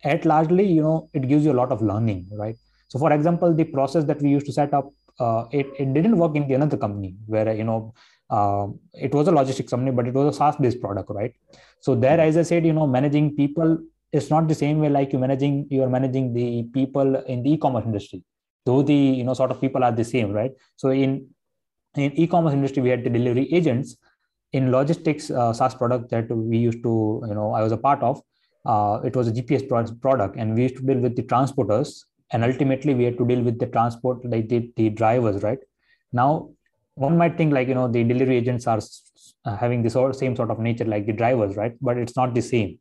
[0.04, 2.56] at largely you know it gives you a lot of learning right?
[2.88, 6.16] So for example the process that we used to set up uh, it, it didn't
[6.18, 7.94] work in the another company where you know
[8.30, 11.34] uh, it was a logistics company but it was a SaaS based product right?
[11.80, 13.78] So there as i said you know managing people
[14.12, 17.52] is not the same way like you managing you are managing the people in the
[17.52, 18.22] e-commerce industry
[18.66, 20.52] though the you know sort of people are the same right?
[20.76, 21.28] So in
[21.96, 23.96] in e-commerce industry we had the delivery agents.
[24.52, 28.02] In logistics uh, SaaS product that we used to you know I was a part
[28.02, 28.20] of
[28.64, 29.62] uh, it was a GPS
[30.00, 33.42] product and we used to deal with the transporters and ultimately we had to deal
[33.42, 35.58] with the transport like the, the drivers right?
[36.12, 36.50] Now
[36.94, 38.80] one might think like you know the delivery agents are
[39.44, 41.74] uh, having the sort same sort of nature like the drivers right?
[41.80, 42.78] But it's not the same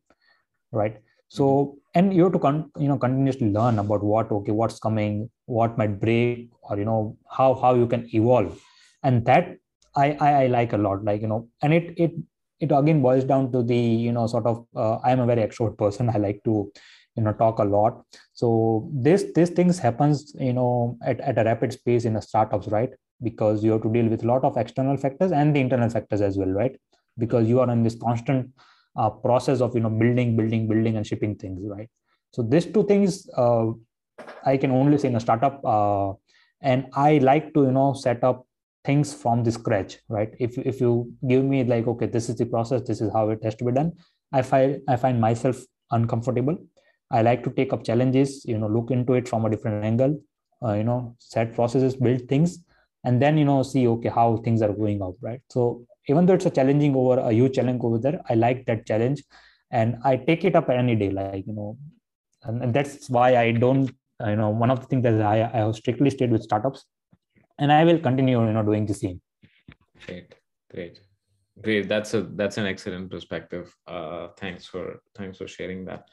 [0.71, 0.97] right?
[1.29, 5.29] So and you have to con- you know continuously learn about what okay what's coming
[5.45, 8.59] what might break or you know how how you can evolve.
[9.03, 9.57] And that
[9.95, 12.11] I, I i like a lot like you know and it it
[12.59, 15.77] it again boils down to the you know sort of uh, i'm a very extrovert
[15.77, 16.09] person.
[16.09, 16.71] I like to
[17.15, 18.03] you know talk a lot.
[18.33, 22.67] So this these things happens you know at, at a rapid pace in a startups
[22.67, 22.89] right?
[23.23, 26.21] Because you have to deal with a lot of external factors and the internal factors
[26.21, 26.75] as well right?
[27.17, 28.51] Because you are in this constant
[28.97, 31.89] uh, process of you know building building building and shipping things right?
[32.31, 33.67] So these two things uh,
[34.45, 36.13] i can only say in a startup uh,
[36.61, 38.45] and i like to you know set up
[38.83, 40.35] things from the scratch right?
[40.39, 43.43] If, if you give me like okay this is the process this is how it
[43.43, 43.93] has to be done
[44.31, 45.57] i find i find myself
[45.91, 46.57] uncomfortable.
[47.11, 50.19] I like to take up challenges you know look into it from a different angle
[50.63, 52.59] uh, you know set processes build things
[53.03, 55.41] and then you know see okay how things are going out right?
[55.49, 58.85] So even though it's a challenging over a huge challenge over there i like that
[58.85, 59.23] challenge
[59.71, 61.77] and i take it up any day like you know
[62.43, 63.91] and, and that's why i don't
[64.21, 66.85] you know one of the things that i i have strictly stayed with startups
[67.59, 69.21] and i will continue you know doing the same
[70.05, 70.35] Great,
[70.71, 70.99] great,
[71.61, 71.87] great.
[71.87, 73.73] That's a that's an excellent perspective.
[73.87, 76.03] Uh, thanks for thanks for sharing that.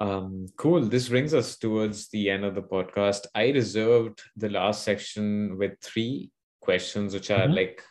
[0.00, 0.80] Um, cool.
[0.80, 3.26] This brings us towards the end of the podcast.
[3.34, 7.54] I reserved the last section with three questions, which are Mhm.
[7.60, 7.82] like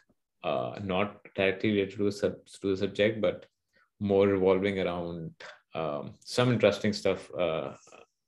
[0.43, 3.45] uh, not directly related to, sub- to the subject, but
[3.99, 5.31] more revolving around
[5.75, 7.73] um, some interesting stuff, uh,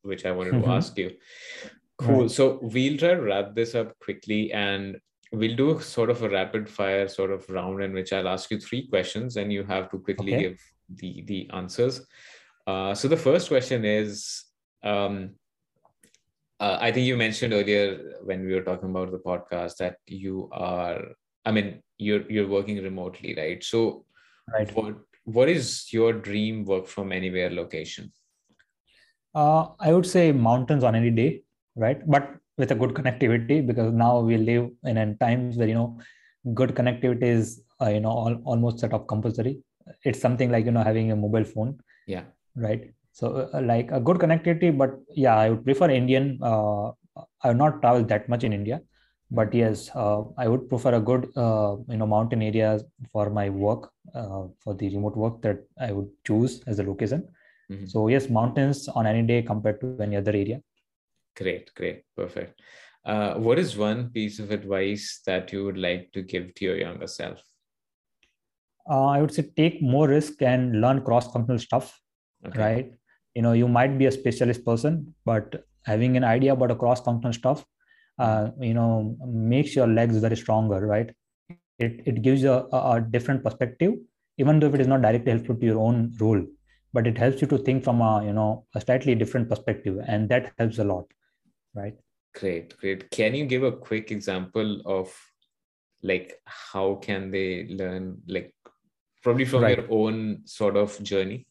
[0.06, 0.76] which I wanted to Mhm.
[0.78, 1.12] ask you.
[1.98, 2.22] Cool.
[2.24, 2.32] Right.
[2.32, 5.00] So we'll try to wrap this up quickly and
[5.32, 8.60] we'll do sort of a rapid fire sort of round in which I'll ask you
[8.60, 10.44] three questions and you have to quickly Okay.
[10.44, 12.06] give the the answers.
[12.68, 14.44] Uh, so the first question is
[14.84, 15.36] um,
[16.60, 20.48] uh, I think you mentioned earlier when we were talking about the podcast that you
[20.52, 21.02] are,
[21.44, 23.64] I mean, you're you're working remotely, right?
[23.64, 24.06] So,
[24.54, 24.72] right.
[24.76, 24.96] What
[25.26, 28.12] what is your dream work from anywhere location?
[29.36, 31.44] Uh, I would say mountains on any day,
[31.76, 32.00] right?
[32.08, 36.00] But with a good connectivity, because now we live in, in times where you know
[36.54, 39.62] good connectivity is uh, you know all, almost set of compulsory.
[40.04, 41.78] It's something like you know having a mobile phone.
[42.08, 42.24] Yeah.
[42.56, 42.94] Right.
[43.12, 46.40] So uh, like a good connectivity, but yeah, I would prefer Indian.
[46.42, 46.90] Uh,
[47.44, 48.82] I have not traveled that much in India,
[49.32, 53.50] but yes, uh, I would prefer a good uh, you know mountain areas for my
[53.50, 57.28] work, uh, for the remote work that I would choose as a location.
[57.72, 57.86] Mm-hmm.
[57.86, 60.62] So yes, mountains on any day compared to any other area.
[61.36, 62.62] Great, great, perfect.
[63.06, 66.78] Uh, what is one piece of advice that you would like to give to your
[66.78, 67.42] younger self?
[68.88, 72.00] I would say take more risk and learn cross-functional stuff.
[72.48, 72.60] Okay.
[72.60, 72.92] Right
[73.36, 77.02] you know you might be a specialist person but having an idea about a cross
[77.02, 77.66] functional stuff
[78.18, 81.12] uh, you know makes your legs very stronger right
[81.78, 83.94] it, it gives you a, a different perspective
[84.38, 86.42] even though if it is not directly helpful to your own role
[86.96, 90.30] but it helps you to think from a you know a slightly different perspective and
[90.34, 91.06] that helps a lot
[91.82, 91.98] right
[92.42, 95.16] great great can you give a quick example of
[96.12, 97.50] like how can they
[97.82, 98.54] learn like
[99.24, 99.78] probably from right.
[99.78, 101.46] your own sort of journey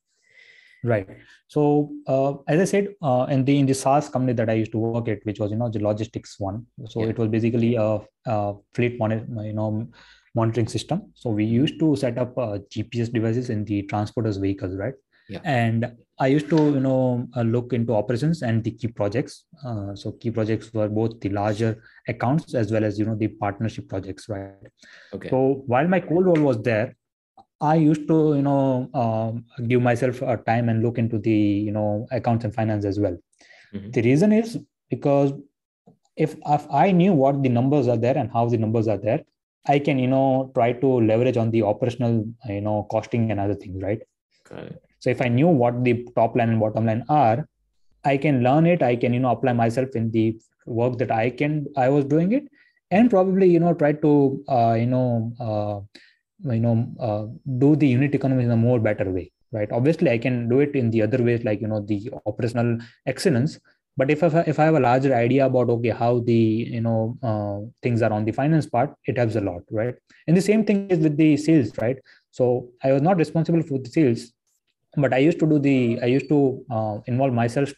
[0.85, 1.09] Right.
[1.49, 4.73] So uh, as I said, uh, in the in the SaaS company that I used
[4.73, 7.09] to work at, which was you know the logistics one, so yeah.
[7.09, 9.89] it was basically a, a fleet monitor, you know
[10.35, 11.13] monitoring system.
[11.15, 14.95] So we used to set up uh, GPS devices in the transporters vehicles, right?
[15.29, 15.41] Yeah.
[15.45, 19.47] And I used to you know uh, look into operations and the key projects.
[19.65, 23.29] Uh, so key projects were both the larger accounts as well as you know the
[23.29, 24.53] partnership projects, right?
[25.13, 25.29] Okay.
[25.31, 26.95] So while my core role was there,
[27.61, 31.73] I used to, you know, um, give myself a time and look into the, you
[31.73, 33.17] know, accounts and finance as well.
[33.73, 33.91] Mm-hmm.
[33.91, 34.59] The reason is
[34.91, 35.33] because
[36.17, 39.25] if, if I knew what the numbers are there and how the numbers are there,
[39.67, 43.55] I can, you know, try to leverage on the operational, you know, costing and other
[43.55, 44.03] things, right?
[44.51, 44.77] Okay.
[45.05, 47.47] So if I knew what the top line and bottom line are,
[48.05, 48.83] I can learn it.
[48.83, 50.27] I can, you know, apply myself in the
[50.65, 52.45] work that I can, I was doing it,
[52.91, 55.11] and probably, you know, try to, uh, you know,
[55.49, 55.79] uh,
[56.53, 57.25] you know uh,
[57.59, 59.71] do the unit economics in a more better way right?
[59.71, 63.59] Obviously i can do it in the other ways like you know the operational excellence.
[63.97, 66.43] But if I, if I have a larger idea about okay how the
[66.77, 69.95] you know uh, things are on the finance part it helps a lot right?
[70.27, 71.99] And the same thing is with the sales right?
[72.33, 74.34] So i was not responsible for the sales
[74.97, 77.73] but i used to do the i used to uh, involve myself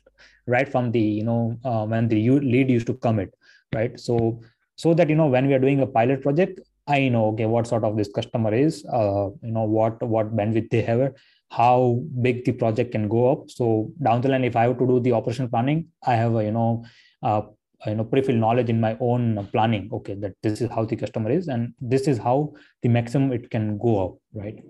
[0.46, 2.20] right from the you know uh, when the
[2.52, 3.34] lead used to commit
[3.74, 4.40] right so
[4.76, 7.66] so that you know when we are doing a pilot project I know okay what
[7.66, 11.14] sort of this customer is, uh, you know what what bandwidth they have,
[11.50, 13.50] how big the project can go up.
[13.50, 16.44] So down the line, if I have to do the operational planning, I have a
[16.44, 16.84] you know
[17.24, 17.42] uh,
[17.86, 19.88] you know pre-filled knowledge in my own planning.
[19.92, 23.50] Okay, that this is how the customer is, and this is how the maximum it
[23.50, 24.62] can go up, right?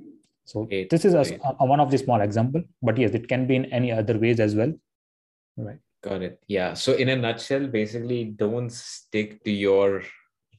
[0.46, 3.56] So this is a, a, one of the small example, but yes, it can be
[3.56, 4.72] in any other ways as well,
[5.56, 5.78] right?
[6.02, 6.40] Got it.
[6.46, 6.74] Yeah.
[6.74, 10.04] So in a nutshell, basically, don't stick to your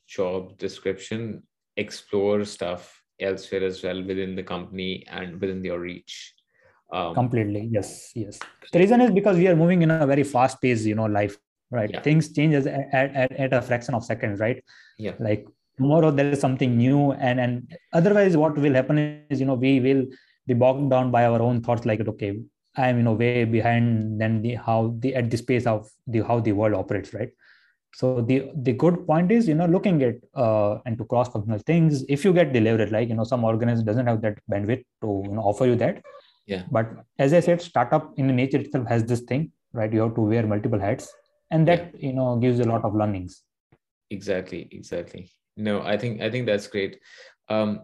[0.05, 1.43] job description.
[1.77, 6.33] Explore stuff elsewhere as well within the company and within your reach.
[6.91, 7.69] Um, completely.
[7.71, 8.39] Yes yes.
[8.71, 11.37] The reason is because we are moving in a very fast pace you know life
[11.69, 11.89] right?
[11.91, 12.01] Yeah.
[12.01, 14.63] things change at, at, at a fraction of seconds right?
[14.97, 15.13] Yeah.
[15.19, 15.45] Like
[15.77, 18.97] tomorrow there is something new and and otherwise what will happen
[19.29, 20.05] is you know we will
[20.47, 22.31] be bogged down by our own thoughts like it, okay
[22.77, 26.21] i am you know way behind than the how the at the space of the
[26.29, 27.29] how the world operates right?
[27.95, 31.59] So the the good point is you know looking at uh, and to cross functional
[31.69, 35.23] things if you get delivered like you know some organization doesn't have that bandwidth to
[35.25, 36.03] you know offer you that.
[36.45, 36.63] Yeah.
[36.71, 39.91] But as i said startup in the nature itself has this thing right?
[39.91, 41.11] You have to wear multiple hats
[41.49, 42.09] and that yeah.
[42.09, 43.41] you know gives a lot of learnings.
[44.09, 46.99] Exactly exactly no i think i think that's great.
[47.49, 47.81] Um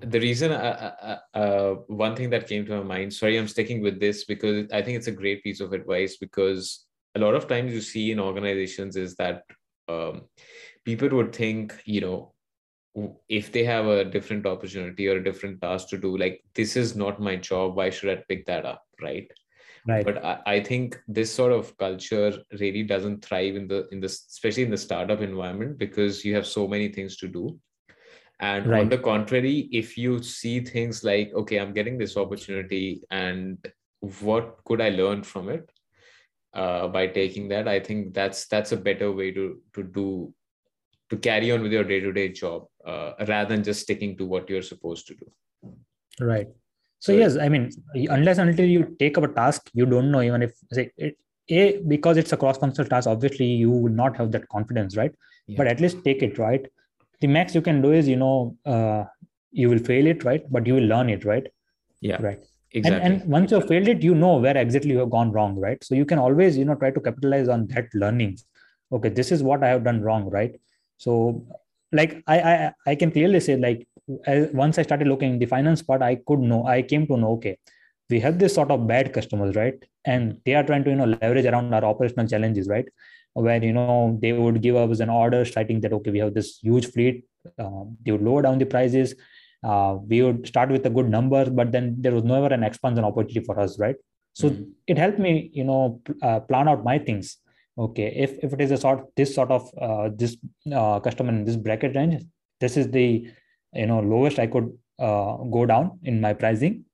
[0.00, 0.92] the reason uh,
[1.34, 4.70] uh, uh, one thing that came to my mind sorry i'm sticking with this because
[4.70, 6.86] i think it's a great piece of advice because
[7.16, 9.42] a lot of times you see in organizations is that
[9.88, 10.22] um,
[10.84, 12.32] people would think, you know,
[13.28, 16.96] if they have a different opportunity or a different task to do, like this is
[16.96, 19.30] not my job, why should I pick that up, right?
[19.86, 20.04] Right.
[20.04, 24.06] But I, I think this sort of culture really doesn't thrive in the in the
[24.06, 27.58] especially in the startup environment because you have so many things to do.
[28.40, 28.82] And right.
[28.82, 33.56] on the contrary, if you see things like, okay, I'm getting this opportunity and
[34.20, 35.70] what could I learn from it?
[36.56, 40.32] uh, by taking that i think that's that's a better way to to do
[41.10, 44.68] to carry on with your day-to-day job uh, rather than just sticking to what you're
[44.70, 45.26] supposed to do
[46.20, 46.48] right
[46.98, 50.22] so, so yes i mean unless until you take up a task you don't know
[50.22, 51.16] even if say it,
[51.48, 55.14] a because it's a cross functional task obviously you will not have that confidence right?
[55.46, 55.56] Yeah.
[55.58, 56.66] but at least take it right?
[57.20, 59.04] The max you can do is you know uh,
[59.52, 60.42] you will fail it right?
[60.50, 61.46] But you will learn it right?
[62.00, 62.20] Yeah.
[62.20, 62.44] Right.
[62.72, 63.00] Exactly.
[63.00, 65.82] and, and once you've failed it you know where exactly you have gone wrong right?
[65.84, 68.38] So you can always you know try to capitalize on that learning
[68.92, 70.60] okay this is what i have done wrong right?
[70.98, 71.46] So
[71.92, 73.86] like i i, I can clearly say like
[74.52, 77.56] once i started looking the finance part i could know i came to know okay
[78.10, 79.82] we have this sort of bad customers right?
[80.04, 82.86] And they are trying to you know leverage around our operational challenges right?
[83.34, 86.58] Where you know they would give us an order citing that okay we have this
[86.62, 87.24] huge fleet
[87.58, 89.14] uh, they would lower down the prices
[89.64, 93.04] uh, we would start with a good number but then there was never an expansion
[93.04, 93.96] opportunity for us right?
[94.32, 94.64] So mm-hmm.
[94.86, 97.38] it helped me you know uh, plan out my things
[97.78, 100.36] okay if, if it is a sort this sort of uh, this
[100.72, 102.22] uh, customer in this bracket range
[102.60, 103.28] this is the
[103.72, 106.84] you know lowest i could uh, go down in my pricing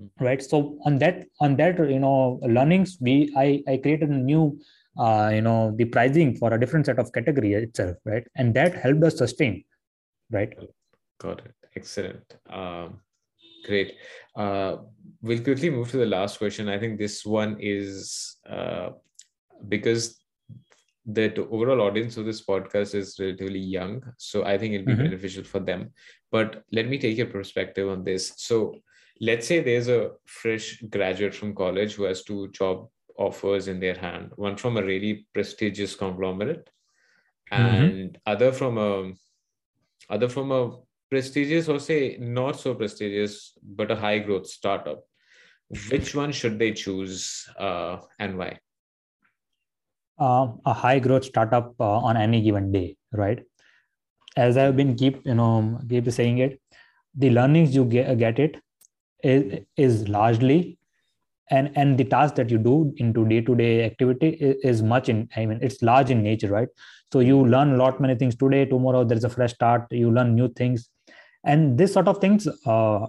[0.00, 0.24] mm-hmm.
[0.24, 0.42] right?
[0.42, 4.58] So on that on that you know learnings we i i created a new
[4.98, 8.24] uh, you know the pricing for a different set of category itself right?
[8.36, 9.64] And that helped us sustain
[10.30, 10.52] right?
[11.18, 11.54] Got it.
[11.76, 12.36] Excellent.
[12.48, 13.00] Um,
[13.66, 13.96] great.
[14.36, 14.76] Uh,
[15.22, 16.68] we'll quickly move to the last question.
[16.68, 18.90] I think this one is uh,
[19.68, 20.19] because
[21.06, 25.04] the overall audience of this podcast is relatively young so i think it'll be mm-hmm.
[25.04, 25.90] beneficial for them
[26.30, 28.74] but let me take your perspective on this so
[29.20, 32.86] let's say there's a fresh graduate from college who has two job
[33.16, 36.68] offers in their hand one from a really prestigious conglomerate
[37.52, 37.62] mm-hmm.
[37.62, 38.16] and mm-hmm.
[38.26, 39.12] other from a
[40.10, 40.70] other from a
[41.10, 45.02] prestigious or say not so prestigious but a high growth startup
[45.90, 48.58] which one should they choose uh, and why
[50.20, 53.40] uh, a high growth startup uh, on any given day right?
[54.36, 56.60] As i've been keep you know keep saying it
[57.16, 58.60] the learnings you get, get it
[59.24, 60.78] is, is largely
[61.50, 65.08] and and the task that you do into day to day activity is, is, much
[65.08, 66.68] in i mean it's large in nature right?
[67.12, 70.34] So you learn a lot many things today tomorrow there's a fresh start you learn
[70.34, 70.88] new things.
[71.42, 73.06] And this sort of things uh,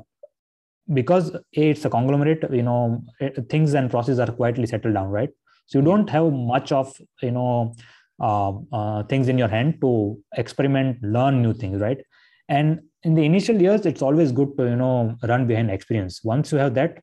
[0.93, 3.03] because it's a conglomerate you know
[3.49, 5.29] things and processes are quietly settled down right
[5.71, 7.73] so you don't have much of you know
[8.19, 9.91] uh, uh, things in your hand to
[10.35, 12.01] experiment learn new things right?
[12.49, 16.21] And in the initial years it's always good to you know run behind experience.
[16.23, 16.99] Once you have that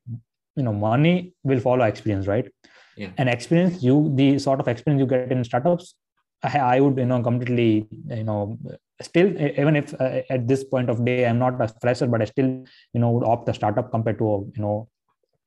[0.57, 2.53] you know money will follow experience right?
[2.99, 3.11] Yeah.
[3.17, 5.95] and experience you the sort of experience you get in startups
[6.43, 8.59] I, I would you know completely you know
[9.01, 12.25] still even if uh, at this point of day i'm not a fresher but i
[12.25, 12.49] still
[12.95, 14.89] you know would opt the startup compared to a, you know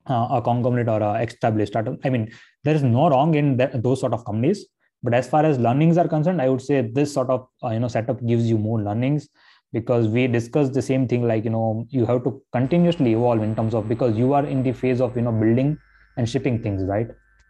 [0.08, 1.98] uh, a conglomerate or a established startup.
[2.04, 2.32] I mean
[2.64, 4.66] there is no wrong in that, those sort of companies.
[5.04, 7.80] But as far as learnings are concerned i would say this sort of uh, you
[7.80, 9.30] know setup gives you more learnings
[9.74, 13.56] because we discussed the same thing like you know you have to continuously evolve in
[13.56, 15.78] terms of because you are in the phase of you know building
[16.18, 17.08] and shipping things right?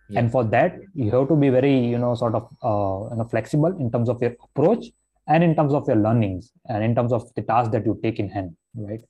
[0.09, 0.19] Yeah.
[0.19, 3.27] and for that you have to be very you know sort of uh, you know
[3.29, 4.85] flexible in terms of your approach
[5.27, 8.19] and in terms of your learnings and in terms of the task that you take
[8.19, 9.01] in hand right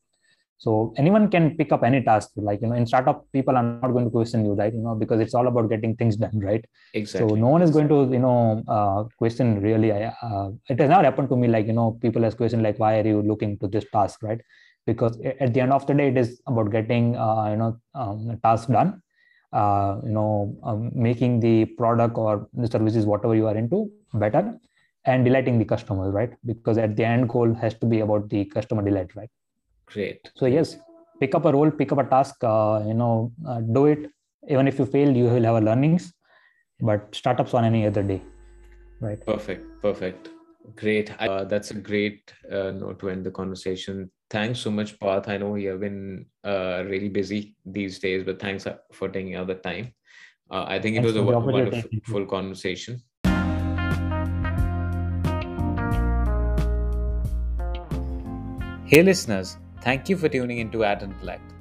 [0.63, 3.93] so anyone can pick up any task like you know in startup people are not
[3.93, 4.71] going to question you right?
[4.71, 6.63] You know because it's all about getting things done right?
[6.93, 7.29] Exactly.
[7.29, 11.03] so no one is going to you know uh, question really uh, it has not
[11.03, 13.67] happened to me like you know people has questioned like why are you looking to
[13.67, 14.39] this task right?
[14.85, 18.39] Because at the end of the day it is about getting uh, you know um,
[18.43, 19.01] task done
[19.53, 24.59] uh, you know um, making the product or the services whatever you are into better
[25.05, 26.33] and delighting the customers right?
[26.45, 29.31] Because at the end goal has to be about the customer delight right
[29.93, 30.31] Great.
[30.35, 30.77] So yes,
[31.19, 32.43] pick up a role, pick up a task.
[32.43, 34.09] Uh, you know, uh, do it.
[34.49, 36.13] Even if you fail, you will have a learnings.
[36.79, 38.21] But startups on any other day,
[38.99, 39.23] right?
[39.25, 39.81] Perfect.
[39.81, 40.29] Perfect.
[40.75, 41.11] Great.
[41.19, 44.09] Uh, that's a great uh, note to end the conversation.
[44.29, 45.27] Thanks so much, Parth.
[45.27, 49.47] I know you have been uh, really busy these days, but thanks for taking out
[49.47, 49.93] the time.
[50.49, 53.01] Uh, I think it thanks was a wonderful conversation.
[58.85, 59.57] Hey, listeners.
[59.81, 61.53] Thank you for tuning into At Intellect.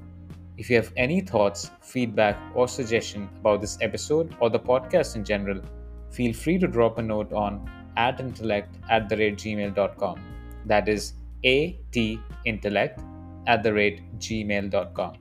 [0.59, 5.25] If you have any thoughts, feedback, or suggestion about this episode or the podcast in
[5.25, 5.63] general,
[6.11, 10.21] feel free to drop a note on atintellect at the rate gmail.com.
[10.67, 11.15] That is
[11.45, 13.01] A-T-intellect
[13.47, 15.15] at the rate gmail.com.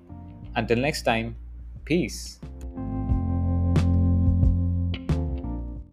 [0.56, 1.38] Until next time,
[1.86, 2.40] peace.